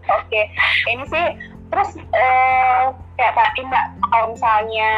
[0.09, 0.45] Oke, okay.
[0.89, 1.27] ini sih
[1.71, 4.91] terus uh, kayak tadi mbak kalau misalnya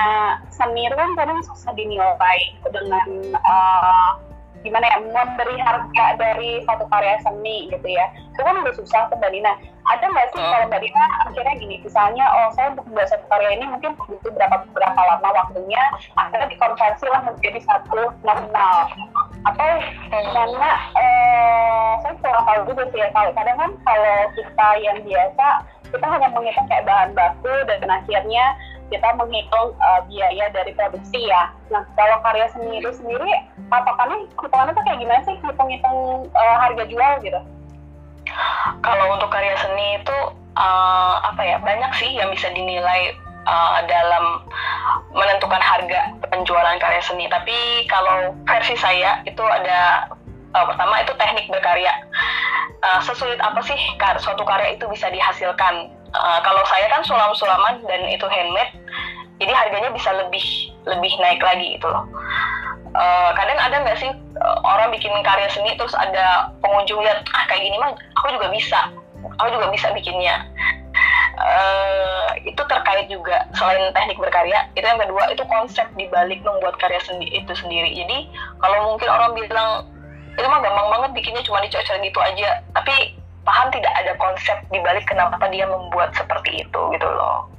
[0.49, 4.17] seni itu kan kadang susah dinilai dengan uh,
[4.63, 8.07] gimana ya memberi harga dari satu karya seni gitu ya.
[8.33, 9.53] Itu kan udah susah tuh Dina.
[9.83, 13.51] Ada nggak sih kalau mbak Dina akhirnya gini misalnya oh saya untuk membuat satu karya
[13.59, 15.83] ini mungkin butuh berapa berapa lama waktunya
[16.15, 18.77] akhirnya dikonversi lah menjadi satu nominal.
[19.43, 19.71] Atau
[20.11, 25.47] karena eh, saya kurang tahu juga sih ya kalau kadang kan kalau kita yang biasa
[25.93, 28.45] kita hanya menghitung kayak bahan baku dan akhirnya
[28.93, 31.49] kita menghitung uh, biaya dari produksi ya.
[31.73, 33.33] Nah, kalau karya seni itu sendiri,
[33.73, 37.41] patokannya, hitungannya tuh kayak gimana sih hitung-hitung uh, harga jual gitu?
[38.85, 40.19] Kalau untuk karya seni itu
[40.57, 43.17] uh, apa ya banyak sih yang bisa dinilai
[43.49, 44.45] uh, dalam
[45.17, 47.27] menentukan harga penjualan karya seni.
[47.33, 50.13] Tapi kalau versi saya itu ada
[50.53, 51.93] uh, pertama itu teknik berkarya.
[52.83, 56.02] Uh, sesulit apa sih kar suatu karya itu bisa dihasilkan?
[56.13, 58.77] Uh, kalau saya kan sulam-sulaman dan itu handmade,
[59.41, 60.45] jadi harganya bisa lebih
[60.85, 62.05] lebih naik lagi gitu loh.
[62.93, 67.49] Uh, kadang ada nggak sih uh, orang bikin karya seni terus ada pengunjung lihat ah
[67.49, 68.93] kayak gini mah aku juga bisa
[69.41, 70.45] aku juga bisa bikinnya.
[71.33, 77.01] Uh, itu terkait juga selain teknik berkarya itu yang kedua itu konsep dibalik membuat karya
[77.01, 77.97] sendi itu sendiri.
[77.97, 78.29] Jadi
[78.61, 79.89] kalau mungkin orang bilang
[80.37, 85.03] itu mah gampang banget bikinnya cuma dicocok gitu aja tapi paham tidak ada konsep dibalik
[85.07, 87.51] kenapa dia membuat seperti itu gitu loh.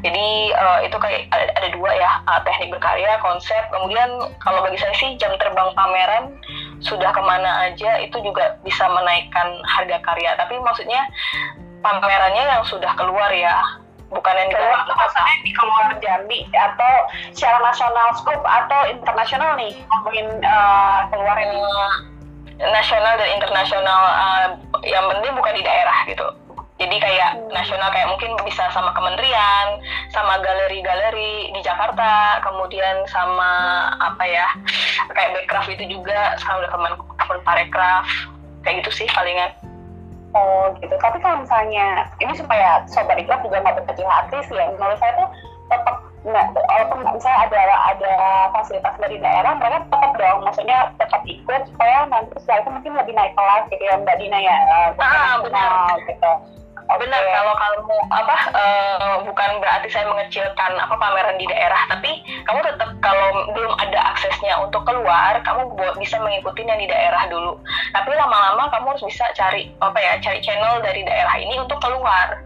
[0.00, 4.08] Jadi uh, itu kayak ada, ada dua ya uh, teknik berkarya konsep kemudian
[4.40, 6.32] kalau bagi saya sih jam terbang pameran
[6.80, 10.36] sudah ke mana aja itu juga bisa menaikkan harga karya.
[10.40, 11.04] Tapi maksudnya
[11.84, 13.60] pamerannya yang sudah keluar ya
[14.06, 16.94] bukan yang keluar maksudnya di keluar Jambi atau
[17.34, 21.36] secara nasional scope atau internasional nih ngomongin uh, keluar
[22.60, 24.46] nasional dan internasional uh,
[24.84, 26.26] yang penting bukan di daerah gitu.
[26.76, 27.56] Jadi kayak hmm.
[27.56, 29.80] nasional kayak mungkin bisa sama kementerian
[30.12, 34.46] sama galeri-galeri di Jakarta kemudian sama apa ya
[35.08, 36.92] kayak backcraft itu juga sama kemen
[37.44, 38.04] parekraf
[38.60, 39.52] kayak gitu sih palingan.
[40.36, 40.92] Oh gitu.
[41.00, 44.68] Tapi kalau misalnya ini supaya sobat ikhlas juga nggak berkecil hati sih ya.
[44.76, 45.28] Menurut saya tuh
[45.72, 45.96] tetap
[46.26, 47.62] nah, walaupun misalnya ada
[47.94, 48.14] ada
[48.50, 53.14] fasilitas dari daerah mereka tetap dong maksudnya tetap ikut supaya nanti setelah itu mungkin lebih
[53.14, 55.96] naik kelas gitu ya mbak Dina ya uh, ah, benar.
[56.02, 56.32] gitu.
[56.86, 62.22] Oh, benar kalau kamu apa uh, bukan berarti saya mengecilkan apa pameran di daerah tapi
[62.46, 67.58] kamu tetap kalau belum ada aksesnya untuk keluar kamu bisa mengikuti yang di daerah dulu.
[67.90, 72.38] Tapi lama-lama kamu harus bisa cari apa ya cari channel dari daerah ini untuk keluar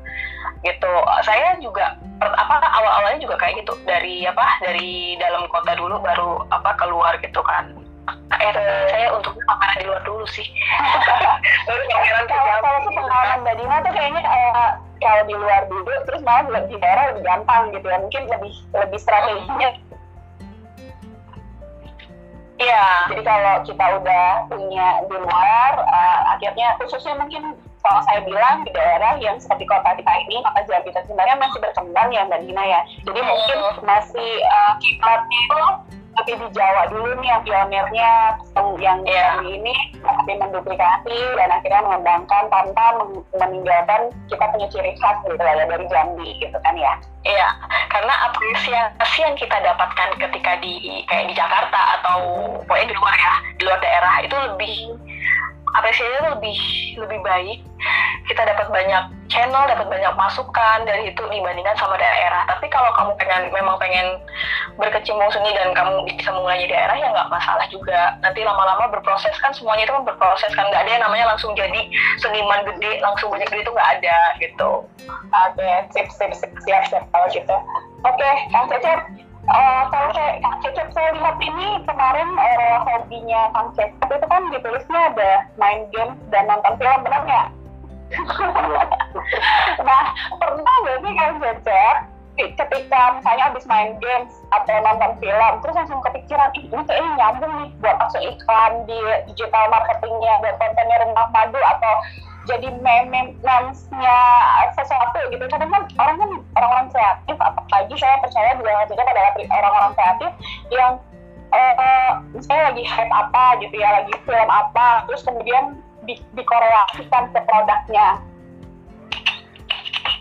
[0.65, 0.93] gitu.
[1.25, 3.73] Saya juga apa awal-awalnya juga kayak gitu.
[3.89, 7.77] Dari apa dari dalam kota dulu baru apa keluar gitu kan.
[8.41, 8.55] Eh
[8.91, 10.47] saya untuk pameran di luar dulu sih.
[11.69, 16.23] Baru pameran kalau kalau pengalaman Mbak Dina tuh kayaknya uh, kalau di luar dulu terus
[16.25, 17.99] malah di daerah lebih gampang gitu ya.
[18.01, 19.71] Mungkin lebih lebih strateginya.
[22.61, 22.87] Iya.
[23.09, 28.71] Jadi kalau kita udah punya di luar, uh, akhirnya khususnya mungkin kalau saya bilang di
[28.77, 32.81] daerah yang seperti kota kita ini, maka Jambi sebenarnya masih berkembang ya Mbak Dina ya.
[33.09, 35.61] Jadi mungkin masih uh, kiblatnya itu
[36.21, 38.13] tapi di Jawa dulu nih yang pionirnya
[38.77, 39.41] yang yeah.
[39.41, 39.73] ini
[40.05, 42.85] tapi menduplikasi dan akhirnya mengembangkan tanpa
[43.41, 46.93] meninggalkan kita punya ciri khas gitu ya dari Jambi gitu kan ya
[47.25, 47.49] iya
[47.89, 52.19] karena apresiasi yang kita dapatkan ketika di kayak di Jakarta atau
[52.69, 54.77] pokoknya di luar ya di luar daerah itu lebih
[55.77, 56.59] apresiasinya lebih
[56.99, 57.59] lebih baik.
[58.29, 62.47] Kita dapat banyak channel dapat banyak masukan dari itu dibandingkan sama daerah.
[62.47, 64.19] Tapi kalau kamu pengen memang pengen
[64.79, 68.19] berkecimpung seni dan kamu bisa mulai di daerah ya nggak masalah juga.
[68.23, 70.67] Nanti lama-lama berproses kan semuanya itu kan berproses kan.
[70.69, 71.81] Nggak ada yang namanya langsung jadi
[72.23, 74.71] seniman gede langsung banyak duit itu nggak ada gitu.
[75.31, 77.57] Oke okay, sip sip sip siap siap kalau gitu.
[78.07, 83.51] Oke okay, kang Cecep Uh, kalau saya Kang Cecep saya lihat ini kemarin uh, hobinya
[83.51, 87.49] Kang Cecep itu kan ditulisnya ada main game dan nonton film benar nggak?
[89.87, 90.03] nah
[90.39, 91.97] pernah nggak sih Kang Cecep
[92.41, 97.53] ketika misalnya habis main games atau nonton film terus langsung kepikiran Ih, ini kayaknya nyambung
[97.59, 98.99] nih buat masuk iklan di
[99.29, 101.95] digital marketingnya buat kontennya rendah madu atau
[102.51, 104.19] jadi meme memesnya
[104.75, 105.45] sesuatu gitu.
[105.47, 110.31] Kadang kan orang kan orang-orang kreatif apalagi saya percaya juga juga adalah orang-orang kreatif
[110.75, 110.93] yang
[111.55, 117.41] uh, misalnya lagi hype apa gitu ya lagi film apa terus kemudian di, dikorelasikan ke
[117.47, 118.09] produknya.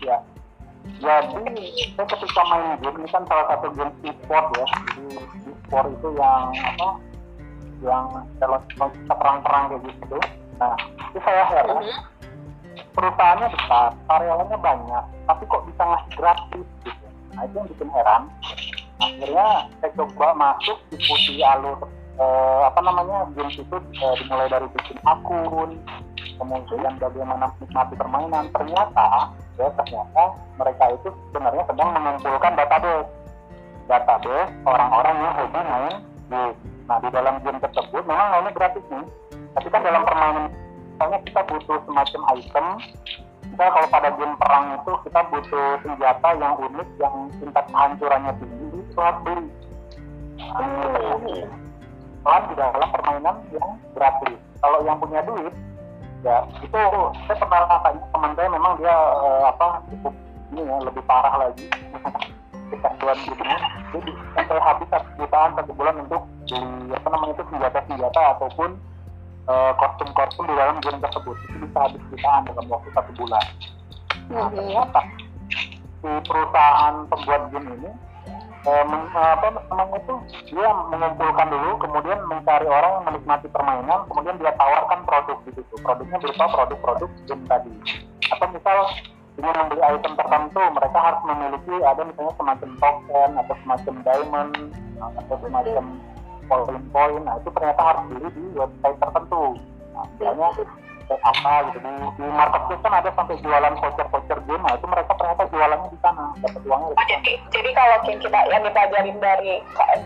[0.06, 0.18] Ya.
[1.00, 1.64] Jadi
[1.96, 4.66] saya ketika main game ini kan salah satu game e-sport ya.
[4.96, 6.88] Jadi e-sport itu yang apa
[7.80, 8.04] yang
[8.38, 8.58] kalau
[8.92, 10.18] kita perang-perang kayak gitu.
[10.60, 10.76] Nah
[11.10, 11.80] itu saya heran.
[11.80, 12.09] Mm -hmm
[12.94, 17.06] perusahaannya besar, karyawannya banyak, tapi kok bisa ngasih gratis gitu.
[17.34, 18.22] Nah itu yang bikin heran.
[19.00, 19.48] Akhirnya
[19.80, 21.78] saya coba masuk diskusi alur
[22.20, 25.70] eh, apa namanya games itu eh, dimulai dari bikin akun,
[26.36, 28.44] kemudian bagaimana menikmati permainan.
[28.52, 30.22] Ternyata ya ternyata
[30.56, 33.10] mereka itu sebenarnya sedang mengumpulkan database
[33.88, 35.96] database orang-orang yang hobi main
[36.30, 36.56] game.
[36.86, 39.06] Nah di dalam game tersebut memang mainnya gratis nih,
[39.58, 40.46] tapi kan dalam permainan
[41.00, 42.66] misalnya kita butuh semacam item
[43.40, 48.68] kita kalau pada game perang itu kita butuh senjata yang unik yang tingkat kehancurannya tinggi
[48.84, 49.48] itu harus beli.
[52.20, 54.36] Soal di dalam permainan yang gratis.
[54.60, 55.56] Kalau yang punya duit
[56.20, 56.80] ya itu
[57.24, 60.12] saya pernah tanya teman saya memang dia uh, apa cukup
[60.52, 61.64] ini ya lebih parah lagi.
[62.76, 63.44] Kecanduan gitu
[63.96, 68.76] jadi sampai habis satu jutaan satu bulan untuk beli apa namanya itu senjata senjata ataupun
[68.76, 68.88] Eh,
[69.78, 71.36] kostum-kostum di dalam game tersebut.
[71.48, 73.44] Itu bisa habis jutaan dalam waktu satu bulan.
[74.30, 75.00] Nah, ternyata
[76.00, 77.90] si perusahaan pembuat game ini
[78.64, 80.14] eh, meng, apa namanya itu
[80.52, 85.74] dia mengumpulkan dulu kemudian mencari orang yang menikmati permainan kemudian dia tawarkan produk di situ.
[85.82, 87.72] Produknya berupa produk-produk game tadi.
[88.30, 88.78] Atau misal
[89.40, 94.52] ingin membeli item tertentu mereka harus memiliki ada misalnya semacam token atau semacam diamond
[95.00, 95.84] atau semacam
[96.50, 97.22] poin-poin.
[97.22, 99.44] Nah itu ternyata harus beli di website tertentu.
[99.94, 100.48] Nah, misalnya
[101.10, 101.78] apa gitu.
[101.82, 104.62] Di, di marketplace kan ada sampai jualan voucher-voucher game.
[104.62, 108.62] Nah itu mereka ternyata jualannya di sana dapat uangnya oh, jadi, jadi kalau kita yang
[108.62, 109.52] dipelajarin dari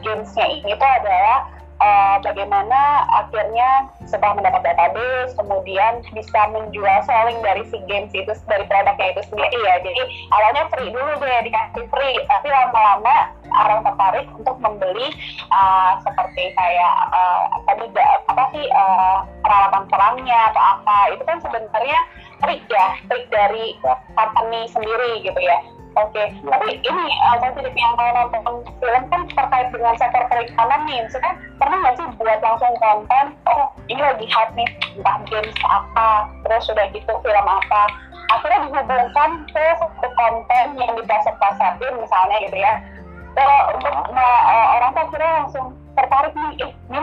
[0.04, 1.38] gamesnya ini tuh adalah
[1.84, 8.64] uh, bagaimana akhirnya setelah mendapat database kemudian bisa menjual selling dari si games itu dari
[8.64, 9.74] produknya itu sendiri ya.
[9.84, 12.16] Jadi awalnya free dulu deh dikasih free.
[12.24, 13.16] Tapi lama-lama
[13.54, 15.12] orang tertarik untuk membeli
[15.52, 17.84] uh, seperti kayak uh, tadi
[18.28, 20.98] apa sih uh, peralatan perangnya atau apa.
[21.12, 21.98] Itu kan sebenarnya
[22.42, 23.76] trik ya trik dari
[24.16, 25.60] company sendiri gitu ya
[25.94, 26.26] Oke, okay.
[26.42, 31.06] tapi ini uh, positif yang mau nonton film kan terkait dengan sektor perikanan nih.
[31.06, 34.66] Maksudnya pernah nggak sih buat langsung konten, oh ini lagi hot nih,
[34.98, 37.82] entah games apa, terus sudah gitu film apa.
[38.34, 42.74] Akhirnya dihubungkan ke satu konten yang dipasar-pasarin misalnya gitu ya.
[43.38, 47.00] kalau untuk nah, uh, orang tuh akhirnya langsung tertarik nih eh ini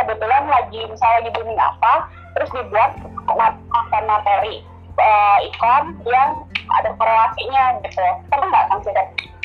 [0.00, 2.92] kebetulan lagi misalnya lagi booming apa terus dibuat
[3.28, 4.64] konten materi
[4.98, 6.30] uh, iklan yang
[6.80, 8.04] ada korelasinya gitu.
[8.30, 8.94] Karena nggak kan sih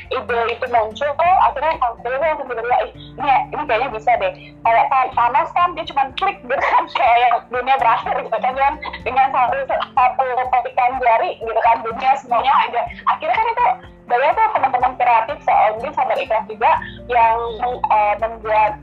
[0.10, 4.34] ide itu muncul akhirnya kalau langsung tiba ini ini kayaknya bisa deh.
[4.66, 8.74] Kayak panas kan dia cuma klik gitu kan kayak yang dunia berakhir gitu kan dengan
[9.06, 12.82] dengan satu satu petikan jari gitu kan dunia semuanya ada.
[13.06, 13.66] Akhirnya kan itu
[14.10, 16.72] banyak tuh teman-teman kreatif soal mungkin sahabat ikhlas juga
[17.06, 18.82] yang uh, membuat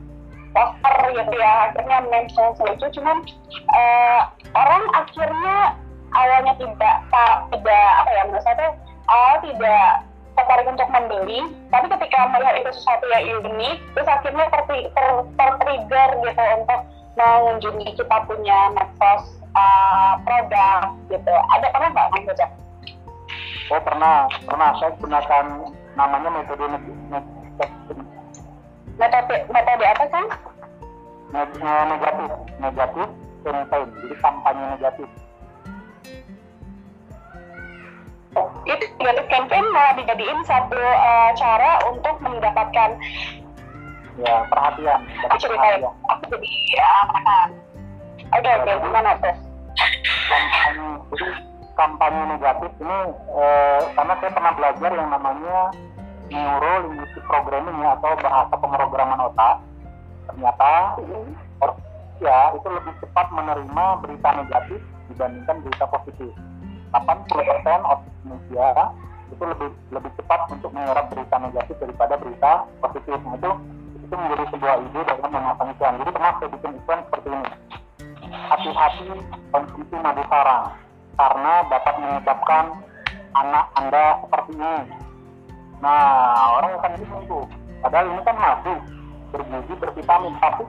[0.54, 3.18] poster gitu ya akhirnya mention lucu cuman
[3.74, 4.20] uh,
[4.54, 5.76] orang akhirnya
[6.16, 6.96] awalnya tidak
[7.52, 8.68] tidak apa ya menurut saya
[9.12, 9.88] awal tidak
[10.36, 11.40] tertarik untuk membeli
[11.72, 15.06] tapi ketika melihat itu sesuatu yang unik terus akhirnya ter, ter,
[15.36, 16.80] ter trigger gitu untuk
[17.16, 22.40] mengunjungi kita punya medsos uh, produk gitu ada pernah nggak mas?
[23.66, 25.44] Oh pernah pernah saya gunakan
[25.96, 26.64] namanya metode
[29.00, 30.26] metode metode apa kan?
[31.32, 33.08] Negatif negatif
[33.42, 35.08] campaign jadi kampanye negatif
[38.66, 42.90] itu negatif campaign malah dijadiin satu uh, cara untuk mendapatkan
[44.20, 45.00] ya perhatian.
[45.28, 46.90] Aku ceritain aku jadi ya
[48.32, 49.36] oke oke gimana tuh
[50.26, 51.28] kampanye jadi
[51.76, 52.98] kampanye negatif ini
[53.36, 55.58] eh, karena saya pernah belajar yang namanya
[56.32, 59.56] neuro linguistic programming ya atau bahasa pemrograman otak.
[60.26, 60.72] Ternyata
[62.16, 64.80] ya itu lebih cepat menerima berita negatif
[65.12, 66.32] dibandingkan berita positif
[67.04, 68.68] 80% otak manusia
[69.26, 73.18] itu lebih lebih cepat untuk menyerap berita negatif daripada berita positif.
[73.18, 73.50] Itu
[74.06, 75.98] itu menjadi sebuah ide dalam memasang iklan.
[75.98, 77.48] Jadi pernah saya bikin iklan seperti ini.
[78.26, 79.08] Hati-hati
[79.50, 80.64] konsumsi madu karang
[81.18, 82.64] karena dapat menyebabkan
[83.34, 84.76] anak anda seperti ini.
[85.82, 87.44] Nah, orang akan bingung tuh.
[87.84, 88.74] Padahal ini kan madu
[89.34, 90.64] bergizi bervitamin, tapi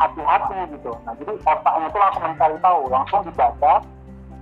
[0.00, 0.92] hati-hati gitu.
[1.06, 3.74] Nah, jadi otaknya itu langsung mencari tahu, langsung dibaca,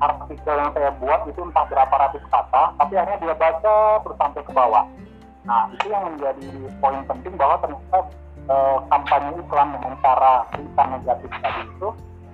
[0.00, 4.42] artikel yang saya buat itu entah berapa ratus kata, tapi akhirnya dia baca terus sampai
[4.42, 4.84] ke bawah.
[5.44, 6.48] Nah, itu yang menjadi
[6.80, 7.98] poin penting bahwa ternyata
[8.48, 8.54] e,
[8.88, 11.88] kampanye iklan dengan cara berita negatif tadi itu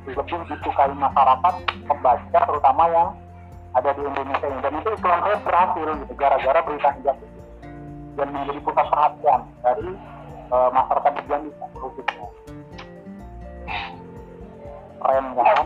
[0.06, 1.54] lebih disukai masyarakat
[1.90, 3.08] pembaca terutama yang
[3.74, 4.60] ada di Indonesia ini.
[4.62, 7.30] Dan itu iklan saya berhasil gitu, gara-gara berita negatif
[8.16, 9.90] dan menjadi pusat perhatian dari
[10.50, 12.26] e, masyarakat di Jambi khususnya.
[14.96, 15.56] Keren kan?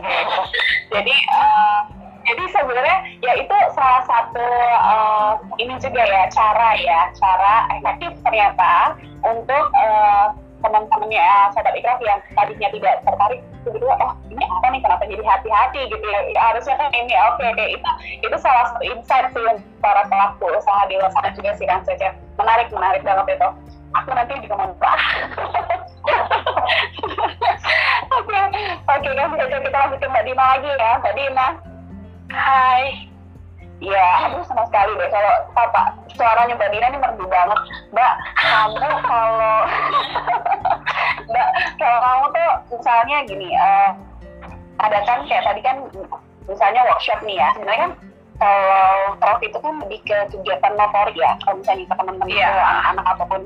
[0.91, 1.79] jadi uh,
[2.21, 8.95] jadi sebenarnya ya itu salah satu uh, ini juga ya cara ya cara efektif ternyata
[9.25, 14.81] untuk uh, teman-temannya uh, sahabat ikraf yang tadinya tidak tertarik tiba-tiba oh ini apa nih?
[14.81, 15.81] Kenapa jadi hati-hati?
[15.89, 17.89] gitu ya, ya harusnya kan ini oke okay, oke itu
[18.21, 19.45] itu salah satu insight sih
[19.81, 23.49] para pelaku usaha di luar sana juga sih kan saja menarik menarik banget itu.
[23.91, 24.71] Aku nanti juga mau
[28.11, 28.39] Oke,
[28.85, 31.47] oke kan bisa kita lanjut ke Mbak Dina lagi ya, Mbak Dina.
[32.31, 32.83] Hai.
[33.81, 37.59] Ya, aduh sama sekali deh kalau Papa suaranya Mbak Dina ini merdu banget.
[37.89, 39.57] Mbak, kamu kalau
[41.25, 41.49] Mbak,
[41.81, 43.89] kalau kamu tuh misalnya gini, uh,
[44.85, 45.81] ada kan kayak tadi kan
[46.45, 47.93] misalnya workshop nih ya, sebenarnya kan
[48.41, 52.53] kalau prof itu kan lebih ke kegiatan motorik ya, kalau misalnya ke teman-teman yeah.
[52.53, 53.41] anak-anak ataupun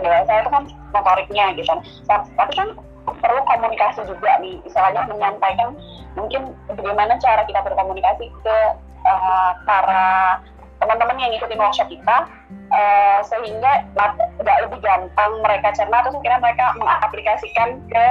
[0.00, 0.64] dewasa itu kan
[0.94, 1.74] motoriknya gitu.
[2.08, 2.68] Tapi kan
[3.02, 5.76] perlu komunikasi juga nih, misalnya menyampaikan
[6.16, 8.56] mungkin bagaimana cara kita berkomunikasi ke
[9.04, 10.38] uh, para
[10.82, 12.26] teman-teman yang ngikutin workshop kita
[12.74, 13.86] uh, sehingga
[14.38, 18.04] tidak lebih gampang mereka cerna terus akhirnya mereka mengaplikasikan ke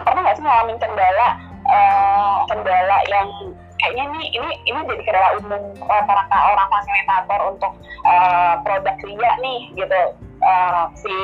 [0.00, 1.28] pernah nggak sih ngalamin kendala
[1.68, 3.28] uh, kendala yang
[3.76, 7.72] kayaknya ini ini ini jadi kendala umum rata-rata orang fasilitator untuk
[8.08, 10.02] uh, produk Ria nih gitu
[10.44, 11.14] uh, si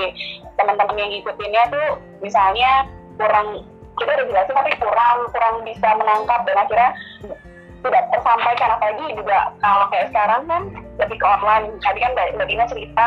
[0.56, 1.88] teman-teman yang ngikutinnya tuh
[2.24, 2.88] misalnya
[3.20, 3.68] kurang
[4.00, 6.90] kita udah jelasin tapi kurang kurang bisa menangkap dan akhirnya
[7.80, 8.76] tidak tersampaikan.
[8.76, 10.62] Apalagi juga kalau kayak sekarang kan
[11.00, 11.76] lebih ke online.
[11.80, 13.06] Tadi kan Mbak Dina cerita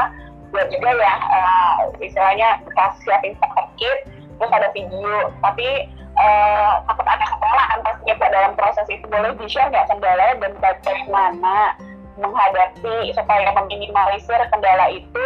[0.54, 3.34] buat juga ya uh, istilahnya bekas siapin
[3.78, 3.98] kit
[4.38, 5.34] terus ada video.
[5.42, 9.06] Tapi uh, takut ada kendala kan pastinya dalam proses itu.
[9.10, 11.78] Boleh di share nggak kendala dan bagaimana
[12.14, 15.26] menghadapi supaya meminimalisir kendala itu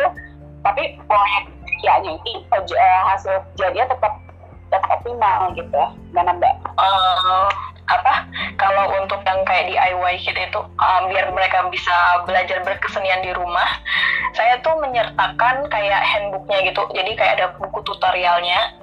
[0.67, 4.13] tapi proyek kerjanya ini uh, hasil jadinya tetap
[4.67, 5.83] tetap optimal gitu.
[6.11, 6.55] Mana mbak?
[6.75, 7.47] Uh,
[7.87, 8.27] apa?
[8.59, 11.95] Kalau untuk yang kayak DIY kita itu um, biar mereka bisa
[12.27, 13.79] belajar berkesenian di rumah
[14.35, 16.83] saya tuh menyertakan kayak handbooknya gitu.
[16.91, 18.75] Jadi kayak ada buku tutorialnya.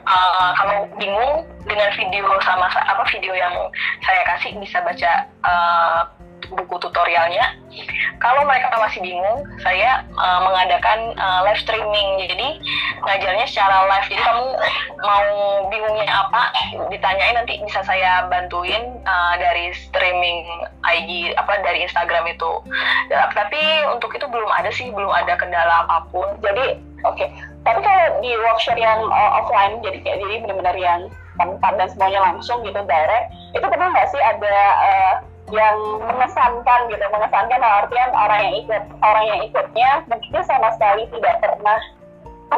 [0.00, 3.52] Uh, kalau bingung dengan video sama apa video yang
[4.02, 5.12] saya kasih bisa baca
[5.44, 6.02] uh,
[6.48, 7.56] buku tutorialnya.
[8.20, 12.20] Kalau mereka masih bingung, saya uh, mengadakan uh, live streaming.
[12.26, 12.60] Jadi
[13.04, 14.08] ngajarnya secara live.
[14.08, 14.46] Jadi kamu
[15.00, 15.26] mau
[15.68, 16.52] bingungnya apa,
[16.92, 20.44] ditanyain nanti bisa saya bantuin uh, dari streaming
[20.84, 22.50] IG apa dari Instagram itu.
[23.08, 23.60] Ya, tapi
[23.92, 26.28] untuk itu belum ada sih, belum ada kendala apa pun.
[26.44, 27.16] Jadi oke.
[27.16, 27.28] Okay.
[27.60, 31.00] Tapi kalau di workshop yang offline, jadi kayak jadi benar-benar yang
[31.36, 35.14] tempat dan semuanya langsung gitu direct, itu pernah nggak sih ada uh,
[35.50, 37.04] yang mengesankan gitu.
[37.10, 41.80] Mengesankan artian orang yang ikut orang yang ikutnya mungkin sama sekali tidak pernah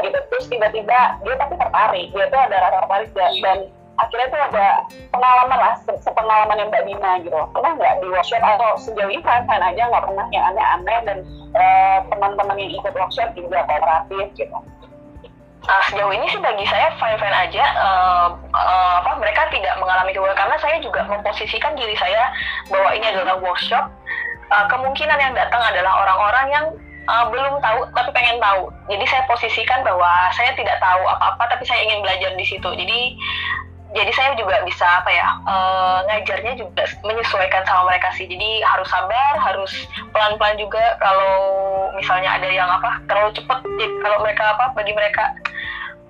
[0.00, 3.12] gitu terus tiba-tiba dia tapi tertarik dia tuh ada rasa tertarik
[3.44, 3.58] dan
[4.00, 4.66] akhirnya tuh ada
[5.12, 7.36] pengalaman lah sepengalaman yang Mbak Dina gitu.
[7.52, 11.18] Pernah nggak di workshop atau sejauh ini kan aja nggak pernah yang aneh-aneh dan
[11.52, 14.56] uh, teman-teman yang ikut workshop juga kooperatif gitu
[15.62, 17.64] Nah, sejauh ini sih bagi saya fine-fine aja.
[17.78, 22.34] Uh, uh, apa mereka tidak mengalami kegagalan karena saya juga memposisikan diri saya
[22.66, 23.86] bahwa ini adalah workshop.
[24.50, 26.66] Uh, kemungkinan yang datang adalah orang-orang yang
[27.06, 28.74] uh, belum tahu tapi pengen tahu.
[28.90, 32.68] Jadi saya posisikan bahwa saya tidak tahu apa-apa tapi saya ingin belajar di situ.
[32.74, 33.14] Jadi
[33.92, 38.88] jadi saya juga bisa apa ya uh, ngajarnya juga menyesuaikan sama mereka sih jadi harus
[38.88, 39.72] sabar harus
[40.16, 41.36] pelan pelan juga kalau
[41.96, 43.58] misalnya ada yang apa terlalu cepet
[44.00, 45.24] kalau mereka apa bagi mereka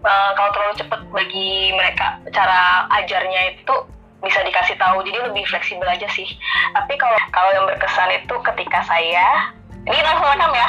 [0.07, 3.75] uh, kalau terlalu cepet bagi mereka cara ajarnya itu
[4.23, 5.03] bisa dikasih tahu.
[5.03, 6.27] Jadi lebih fleksibel aja sih.
[6.73, 9.51] Tapi kalau kalau yang berkesan itu ketika saya
[9.83, 10.69] ini langsung rekam ya.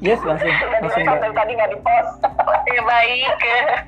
[0.00, 0.48] Yes langsung
[0.80, 2.10] langsung sampai tadi nggak di post
[2.74, 3.32] ya baik.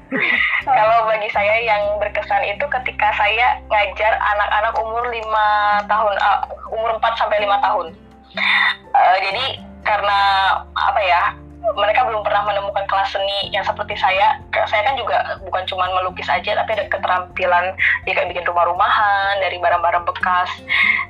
[0.68, 5.48] Kalau bagi saya yang berkesan itu ketika saya ngajar anak-anak umur lima
[5.88, 7.96] tahun uh, umur 4 sampai lima tahun.
[8.92, 10.18] Uh, jadi karena
[10.76, 11.22] apa ya
[11.76, 14.40] mereka belum pernah menemukan kelas seni yang seperti saya.
[14.66, 17.76] Saya kan juga bukan cuma melukis aja, tapi ada keterampilan
[18.08, 20.50] dia kayak bikin rumah-rumahan dari barang-barang bekas.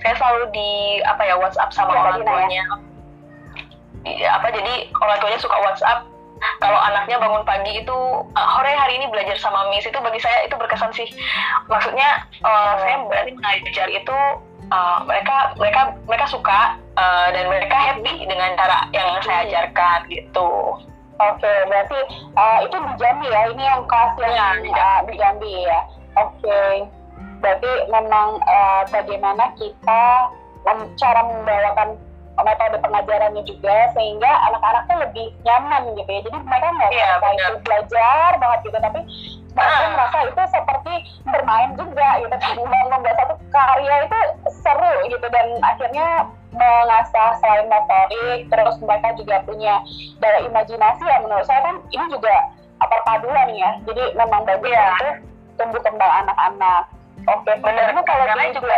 [0.02, 0.70] Saya selalu di
[1.06, 2.64] apa ya WhatsApp sama ya, orang tuanya.
[4.04, 6.08] Ya apa jadi orang tuanya suka WhatsApp
[6.58, 7.98] kalau anaknya bangun pagi itu
[8.32, 11.08] uh, hore hari ini belajar sama Miss itu bagi saya itu berkesan sih
[11.68, 14.16] maksudnya uh, saya berarti mengajar itu
[14.72, 20.76] uh, mereka mereka mereka suka uh, dan mereka happy dengan cara yang saya ajarkan gitu
[21.20, 22.00] Oke, okay, berarti
[22.32, 23.52] uh, itu di Jambi ya?
[23.52, 25.80] Ini yang kelas yang ya, di, uh, di Jambi ya?
[26.16, 26.74] Oke, okay.
[27.44, 30.32] berarti memang uh, bagaimana kita
[30.96, 32.00] cara membawakan
[32.40, 37.36] metode pengajarannya juga sehingga anak-anak tuh lebih nyaman gitu ya jadi mereka nggak yeah, merasa
[37.36, 39.00] itu belajar banget gitu tapi
[39.60, 39.90] ah.
[39.92, 40.94] merasa itu seperti
[41.28, 42.34] bermain juga gitu.
[42.64, 44.20] Membuat satu karya itu
[44.64, 45.26] seru gitu.
[45.28, 46.08] Dan akhirnya
[46.50, 49.74] mengasah selain motorik terus mereka juga punya
[50.18, 51.18] daya imajinasi ya.
[51.22, 52.34] Menurut saya kan ini juga
[52.80, 53.70] perpaduan ya.
[53.84, 54.96] Jadi memang bagus ya.
[54.98, 55.08] itu
[55.60, 56.88] tumbuh kembang anak-anak.
[57.28, 57.92] Oke benar.
[58.08, 58.76] kalau juga, juga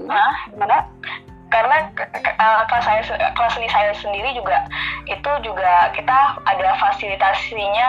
[0.00, 0.88] nah, gimana
[1.52, 1.76] karena
[2.40, 3.00] uh, kelas saya
[3.36, 4.64] kelas seni saya sendiri juga
[5.04, 7.88] itu juga kita ada fasilitasinya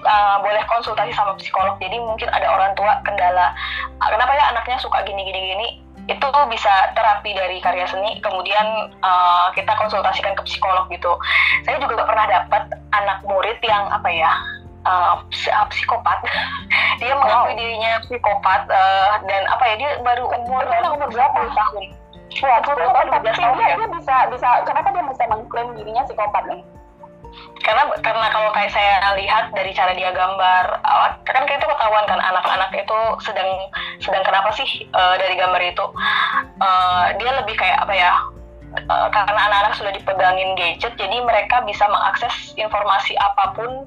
[0.00, 1.76] uh, boleh konsultasi sama psikolog.
[1.76, 3.52] Jadi mungkin ada orang tua kendala
[4.00, 5.68] kenapa ya anaknya suka gini gini gini
[6.10, 11.12] itu bisa terapi dari karya seni kemudian uh, kita konsultasikan ke psikolog gitu.
[11.68, 14.32] Saya juga pernah dapat anak murid yang apa ya
[14.88, 15.20] uh,
[15.68, 16.18] psikopat.
[17.00, 21.50] Dia mengakui dirinya psikopat uh, dan apa ya dia baru umur umur berapa?
[21.50, 21.84] tahun
[22.40, 26.62] Waduh, tapi dia, dia bisa bisa kenapa dia bisa mengklaim dirinya psikopat nih?
[27.62, 30.82] karena karena kalau kayak saya lihat dari cara dia gambar
[31.24, 33.50] kan kayak itu ketahuan kan anak-anak itu sedang
[34.02, 35.86] sedang kenapa sih uh, dari gambar itu
[36.60, 38.12] uh, dia lebih kayak apa ya
[38.88, 43.84] uh, karena anak-anak sudah dipegangin gadget jadi mereka bisa mengakses informasi apa pun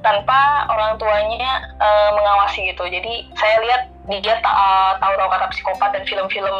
[0.00, 2.84] tanpa orang tuanya uh, mengawasi gitu.
[2.84, 6.56] Jadi saya lihat dia ta uh, tahu-tahu kata psikopat dan film-film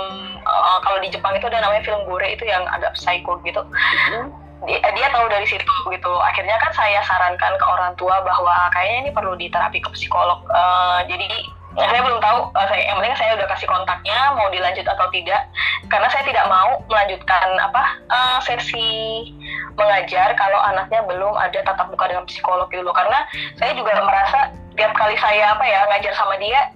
[0.49, 3.61] uh, kalau di Jepang itu ada namanya film gore itu yang agak psycho gitu.
[3.61, 4.25] Mm-hmm.
[4.65, 6.12] dia, dia tahu dari situ gitu.
[6.25, 10.41] Akhirnya kan saya sarankan ke orang tua bahwa kayaknya ini perlu diterapi ke psikolog.
[10.49, 11.29] Uh, jadi
[11.75, 15.43] saya belum tahu, uh, saya, yang penting saya udah kasih kontaknya, mau dilanjut atau tidak.
[15.91, 19.31] Karena saya tidak mau melanjutkan apa uh, sesi
[19.75, 23.27] mengajar kalau anaknya belum ada tatap muka dengan psikolog gitu Karena
[23.59, 26.70] saya juga merasa tiap kali saya apa ya ngajar sama dia,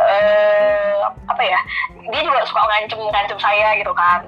[0.00, 1.60] uh, apa ya
[2.10, 4.24] dia juga suka ngancem ngancem saya gitu kan.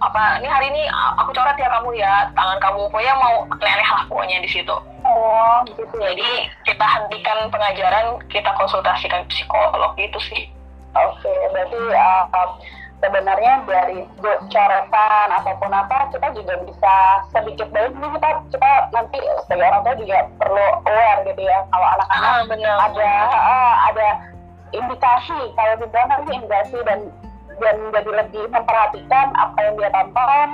[0.00, 0.82] Apa ini hari ini
[1.18, 4.76] aku coret ya kamu ya tangan kamu pokoknya mau aneh lah pokoknya di situ.
[5.04, 10.48] Oh gitu jadi kita hentikan pengajaran kita konsultasikan psikolog gitu sih.
[10.94, 12.26] Oke okay, berarti uh,
[13.00, 16.94] sebenarnya dari coretan ataupun apa kita juga bisa
[17.32, 21.88] sedikit baik ini kita kita nanti sebagai orang tua juga perlu aware gitu ya kalau
[21.96, 22.32] anak-anak
[22.68, 24.08] ah, ada uh, ada
[24.70, 27.00] indikasi kalau di dalam nanti indikasi dan
[27.60, 30.48] dan jadi lebih memperhatikan apa yang dia tonton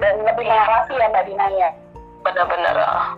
[0.00, 1.70] dan lebih mengawasi ya Mbak Dina ya.
[2.20, 3.16] benar-benar ah.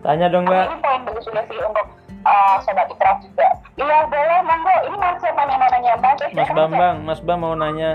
[0.00, 0.70] Tanya dong mbak.
[0.70, 1.86] Ini poin bagus juga sih untuk
[2.24, 3.48] uh, sobat ikraf juga.
[3.76, 4.76] Iya boleh monggo.
[4.88, 6.12] Ini mas siapa yang mau nanya Mbak?
[6.14, 7.90] Mas silakan Bambang, Mas Bang mau nanya.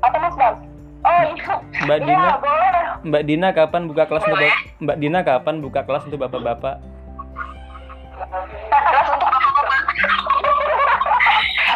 [0.00, 0.56] Apa Mas Bang?
[1.04, 1.54] Oh iya.
[1.84, 2.84] Mbak Iya Dina, boleh.
[3.04, 6.76] Mbak Dina kapan buka kelas untuk Mbak Dina kapan buka kelas untuk bapak-bapak?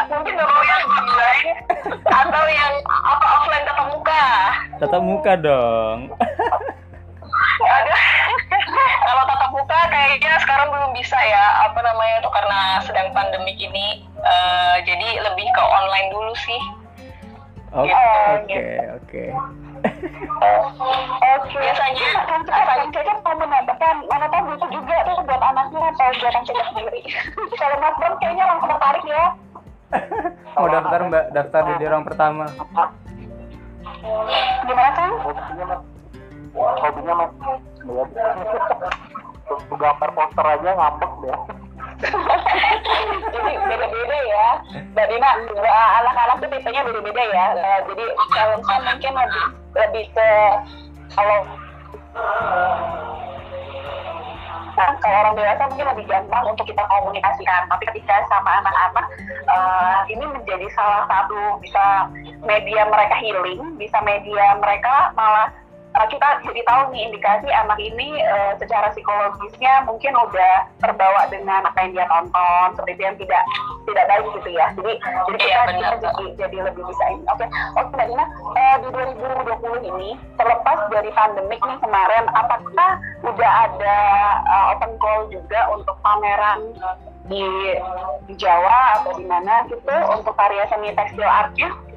[0.09, 1.49] Mungkin bapak yang online
[2.05, 2.73] atau yang
[3.05, 4.25] apa offline tatap muka
[4.79, 5.99] Tatap muka dong.
[9.01, 14.05] kalau tatap muka kayaknya sekarang belum bisa ya apa namanya itu karena sedang pandemik ini
[14.19, 16.63] Eh, jadi lebih ke online dulu sih
[17.71, 18.61] Oke, Oh, oke,
[18.99, 19.25] oke.
[21.39, 21.55] Oke.
[21.55, 22.41] Biasanya- kan
[22.91, 27.01] Cecep mau menambahkan mana tahu butuh juga tuh buat anaknya atau buat Cecep sendiri.
[27.55, 29.25] Kalau Mas Bang kayaknya langsung tertarik ya.
[30.59, 32.45] Mau daftar mbak, daftar di orang pertama.
[34.69, 35.13] Gimana Kang?
[35.23, 35.83] hobinya mas
[36.55, 37.31] hobinya mas
[39.49, 41.39] Tuh gambar poster aja ngambek deh
[43.33, 44.49] Jadi beda-beda ya.
[44.95, 47.47] Mbak Dina, Mbak anak-anak tuh tipenya beda-beda ya.
[47.59, 50.31] Eh, jadi kalau mungkin lebih lebih ke
[51.17, 51.43] kalau
[54.79, 57.67] Nah, kalau orang dewasa mungkin lebih gampang untuk kita komunikasikan.
[57.67, 59.07] Tapi ketika sama anak-anak,
[59.51, 62.07] eh, ini menjadi salah satu bisa
[62.47, 65.51] media mereka healing, bisa media mereka malah
[66.07, 71.79] kita jadi tahu nih indikasi anak ini eh, secara psikologisnya mungkin udah terbawa dengan apa
[71.83, 73.43] yang dia tonton, seperti itu yang tidak
[73.89, 74.67] tidak baik gitu ya.
[74.79, 77.25] Jadi jadi kita, Iya, benar, kita jadi, jadi lebih bisa ini.
[77.33, 77.45] Oke,
[77.75, 78.25] oke Mbak Dina,
[78.55, 82.91] eh, di 2020 ini terlepas dari pandemik nih kemarin, apakah
[83.27, 83.97] udah ada
[84.47, 86.61] eh, open call juga untuk pameran
[87.29, 87.45] di,
[88.25, 91.88] di Jawa atau di mana gitu untuk karya seni tekstil artnya?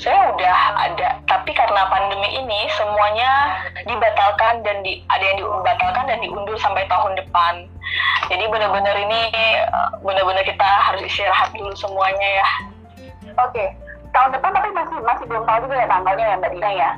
[0.00, 3.30] Saya udah ada tapi karena pandemi ini semuanya
[3.86, 7.66] dibatalkan dan di ada yang dibatalkan dan diundur sampai tahun depan
[8.28, 12.48] jadi benar-benar ini eh, benar-benar kita harus istirahat dulu semuanya ya
[13.34, 13.64] Oke,
[14.14, 16.90] tahun depan tapi masih masih belum tahu juga ya tanggalnya ya Mbak Dina ya.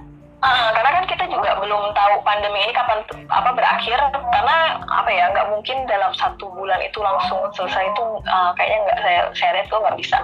[0.45, 3.01] Ah, karena kan kita juga belum tahu pandemi ini kapan
[3.33, 8.53] apa berakhir karena apa ya nggak mungkin dalam satu bulan itu langsung selesai itu ah,
[8.53, 10.19] kayaknya nggak saya saya lihat tuh nggak bisa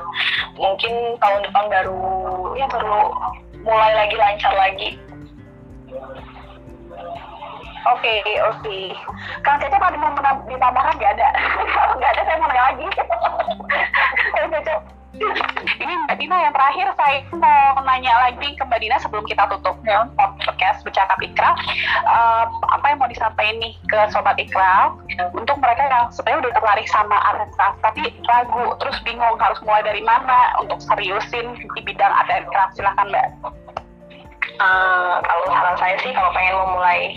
[0.61, 2.01] mungkin tahun depan baru
[2.61, 3.09] ya baru
[3.65, 5.01] mulai lagi lancar lagi
[7.83, 8.79] Oke, oke.
[9.43, 10.15] Kang Cecep ada mau
[10.47, 11.29] ditambahkan nggak ada?
[11.75, 12.87] Kalau nggak ada saya mau nanya lagi.
[14.39, 15.02] Kang Cecep.
[15.13, 19.77] Ini Mbak Dina yang terakhir saya mau nanya lagi ke Mbak Dina sebelum kita tutup
[19.85, 21.57] ya, podcast bercakap Ikraf.
[22.01, 24.97] Eh, apa yang mau disampaikan nih ke Sobat Ikraf
[25.37, 27.17] untuk mereka yang sebenarnya udah tertarik sama
[27.53, 32.13] craft tapi ragu terus bingung harus mulai dari mana untuk seriusin di bidang
[32.49, 33.29] craft silakan Mbak.
[34.63, 37.13] Eh, kalau saran saya sih kalau pengen memulai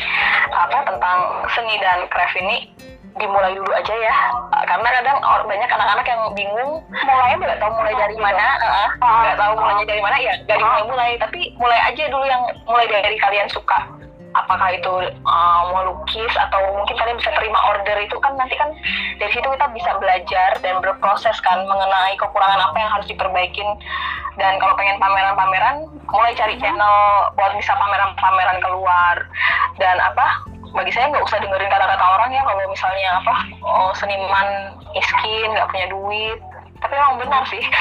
[0.52, 1.20] apa tentang
[1.56, 2.76] seni dan craft ini
[3.16, 4.16] dimulai dulu aja ya.
[4.55, 9.38] Eh, karena kadang banyak anak-anak yang bingung mulai nggak tahu mulai dari mana eh, nggak
[9.39, 11.11] tahu mulainya dari mana ya nggak dimulai-mulai.
[11.20, 13.80] Tapi mulai aja dulu yang mulai dari kalian suka
[14.36, 18.68] apakah itu mau lukis atau mungkin kalian bisa terima order itu kan nanti kan
[19.16, 23.70] dari situ kita bisa belajar dan berproses kan mengenai kekurangan apa yang harus diperbaikin.
[24.36, 29.16] Dan kalau pengen pameran-pameran mulai cari channel buat bisa pameran-pameran keluar.
[29.80, 30.44] Dan apa
[30.76, 35.72] bagi saya nggak usah dengerin kata-kata orang ya kalau misalnya apa oh, seniman miskin nggak
[35.72, 36.40] punya duit
[36.82, 37.64] tapi emang benar sih.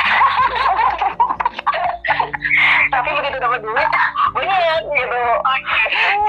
[2.93, 3.91] Tapi begitu dapat duit
[4.37, 5.23] banyak gitu.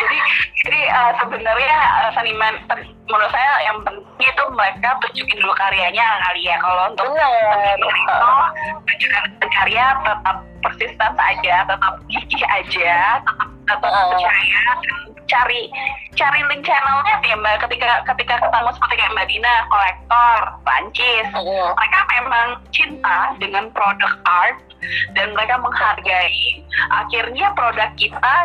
[0.01, 0.17] Jadi
[0.65, 2.55] jadi uh, sebenarnya uh, seniman
[3.05, 6.57] menurut saya yang penting itu mereka tunjukin dulu karyanya kali ya.
[6.57, 7.77] Kalau untuk benar.
[8.87, 14.61] Tunjukkan karya tetap persisten aja tetap gigih aja tetap tetap percaya
[15.25, 15.69] cari
[16.15, 21.71] cari link channelnya sih mbak ketika ketika ketemu seperti kayak mbak Dina kolektor Prancis Mm.
[21.77, 24.57] mereka memang cinta dengan produk art
[25.15, 26.61] dan mereka menghargai.
[26.91, 28.35] Akhirnya produk kita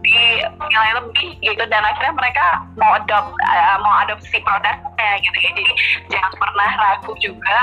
[0.00, 1.62] di nilai lebih gitu.
[1.68, 2.46] Dan akhirnya mereka
[2.80, 5.50] mau adopt eh, mau adopsi produknya gitu ya.
[5.52, 5.72] Jadi
[6.08, 7.58] jangan pernah ragu juga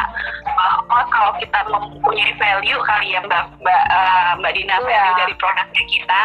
[0.46, 4.84] bahwa kalau kita mempunyai value kali ya mbak mbak eh, mbak Dina Iya.
[4.86, 6.24] value dari produknya kita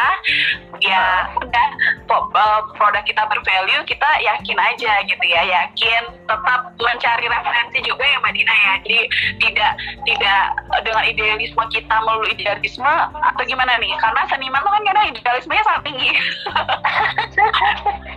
[0.81, 1.03] ya
[1.41, 1.67] udah
[2.05, 5.41] po- eh, produk kita bervalue kita yakin aja gitu ya.
[5.41, 8.73] Yakin tetap mencari referensi juga ya mbak Dina ya.
[8.85, 8.99] Jadi
[9.41, 9.71] tidak
[10.05, 10.41] tidak
[10.85, 15.83] dengan idealisme kita melalui idealisme atau gimana nih karena seniman tuh kan kadang idealismenya sangat
[15.89, 16.09] tinggi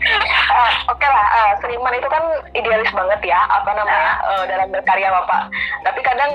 [0.05, 5.09] Eh, Oke lah, eh, seniman itu kan idealis banget ya, apa namanya eh, dalam berkarya
[5.09, 5.49] bapak.
[5.85, 6.33] Tapi kadang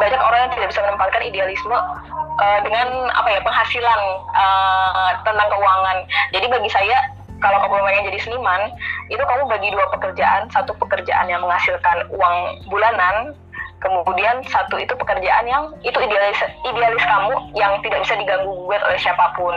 [0.00, 4.00] banyak orang yang tidak bisa menempatkan idealisme uh, dengan apa ya penghasilan
[4.32, 5.98] uh, tentang keuangan.
[6.32, 6.96] Jadi bagi saya
[7.44, 8.72] kalau kamu pengen jadi seniman,
[9.12, 12.36] itu kamu bagi dua pekerjaan, satu pekerjaan yang menghasilkan uang
[12.72, 13.36] bulanan,
[13.84, 18.96] kemudian satu itu pekerjaan yang itu idealis idealis kamu yang tidak bisa diganggu gugat oleh
[18.96, 19.52] siapa pun.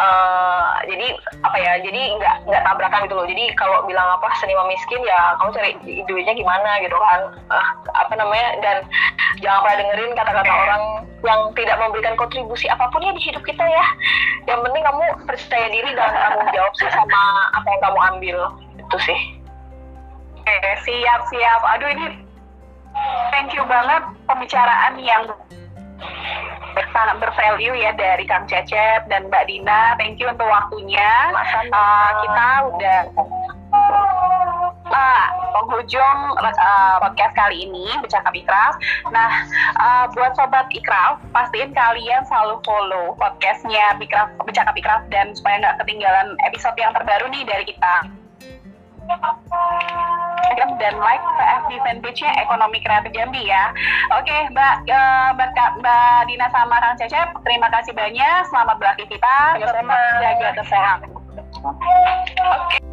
[0.00, 1.12] Uh, jadi
[1.44, 3.26] apa ya jadi nggak nggak tabrakan gitu loh.
[3.28, 5.70] Jadi kalau bilang apa seniman miskin ya kamu cari
[6.08, 7.20] duitnya gimana gitu kan.
[7.52, 8.76] Uh, apa namanya dan
[9.44, 10.82] jangan pernah dengerin kata-kata orang
[11.20, 13.84] yang tidak memberikan kontribusi apa pun ya di hidup kita ya.
[14.48, 17.20] Yang penting kamu percaya diri dan tanggung jawab sih sama
[17.52, 18.38] apa yang kamu ambil.
[18.80, 19.20] Itu sih.
[20.40, 20.56] Oke,
[20.88, 21.60] siap siap.
[21.76, 22.29] Aduh ini
[23.32, 25.28] thank you banget pembicaraan yang
[26.90, 29.94] sangat bervalue ya dari Kang Cecep dan Mbak Dina.
[29.98, 31.32] Thank you untuk waktunya.
[31.70, 33.00] Uh, kita udah
[34.90, 38.74] uh, penghujung uh, podcast kali ini bercakap ikraf.
[39.10, 39.30] Nah,
[39.78, 45.78] uh, buat sobat ikraf, pastiin kalian selalu follow podcastnya Bikraf, bercakap ikraf dan supaya nggak
[45.86, 47.94] ketinggalan episode yang terbaru nih dari kita.
[50.40, 51.22] Instagram dan like
[51.64, 53.70] FB fanpage-nya Ekonomi Kreatif Jambi ya.
[54.16, 55.50] Oke, Mbak uh, Mbak,
[55.84, 58.48] Mbak Dina sama Kang Cecep, terima kasih banyak.
[58.48, 59.60] Selamat beraktivitas.
[59.60, 59.98] Sama-sama.
[60.24, 61.10] Jaga kesehatan.
[61.60, 62.89] Oke.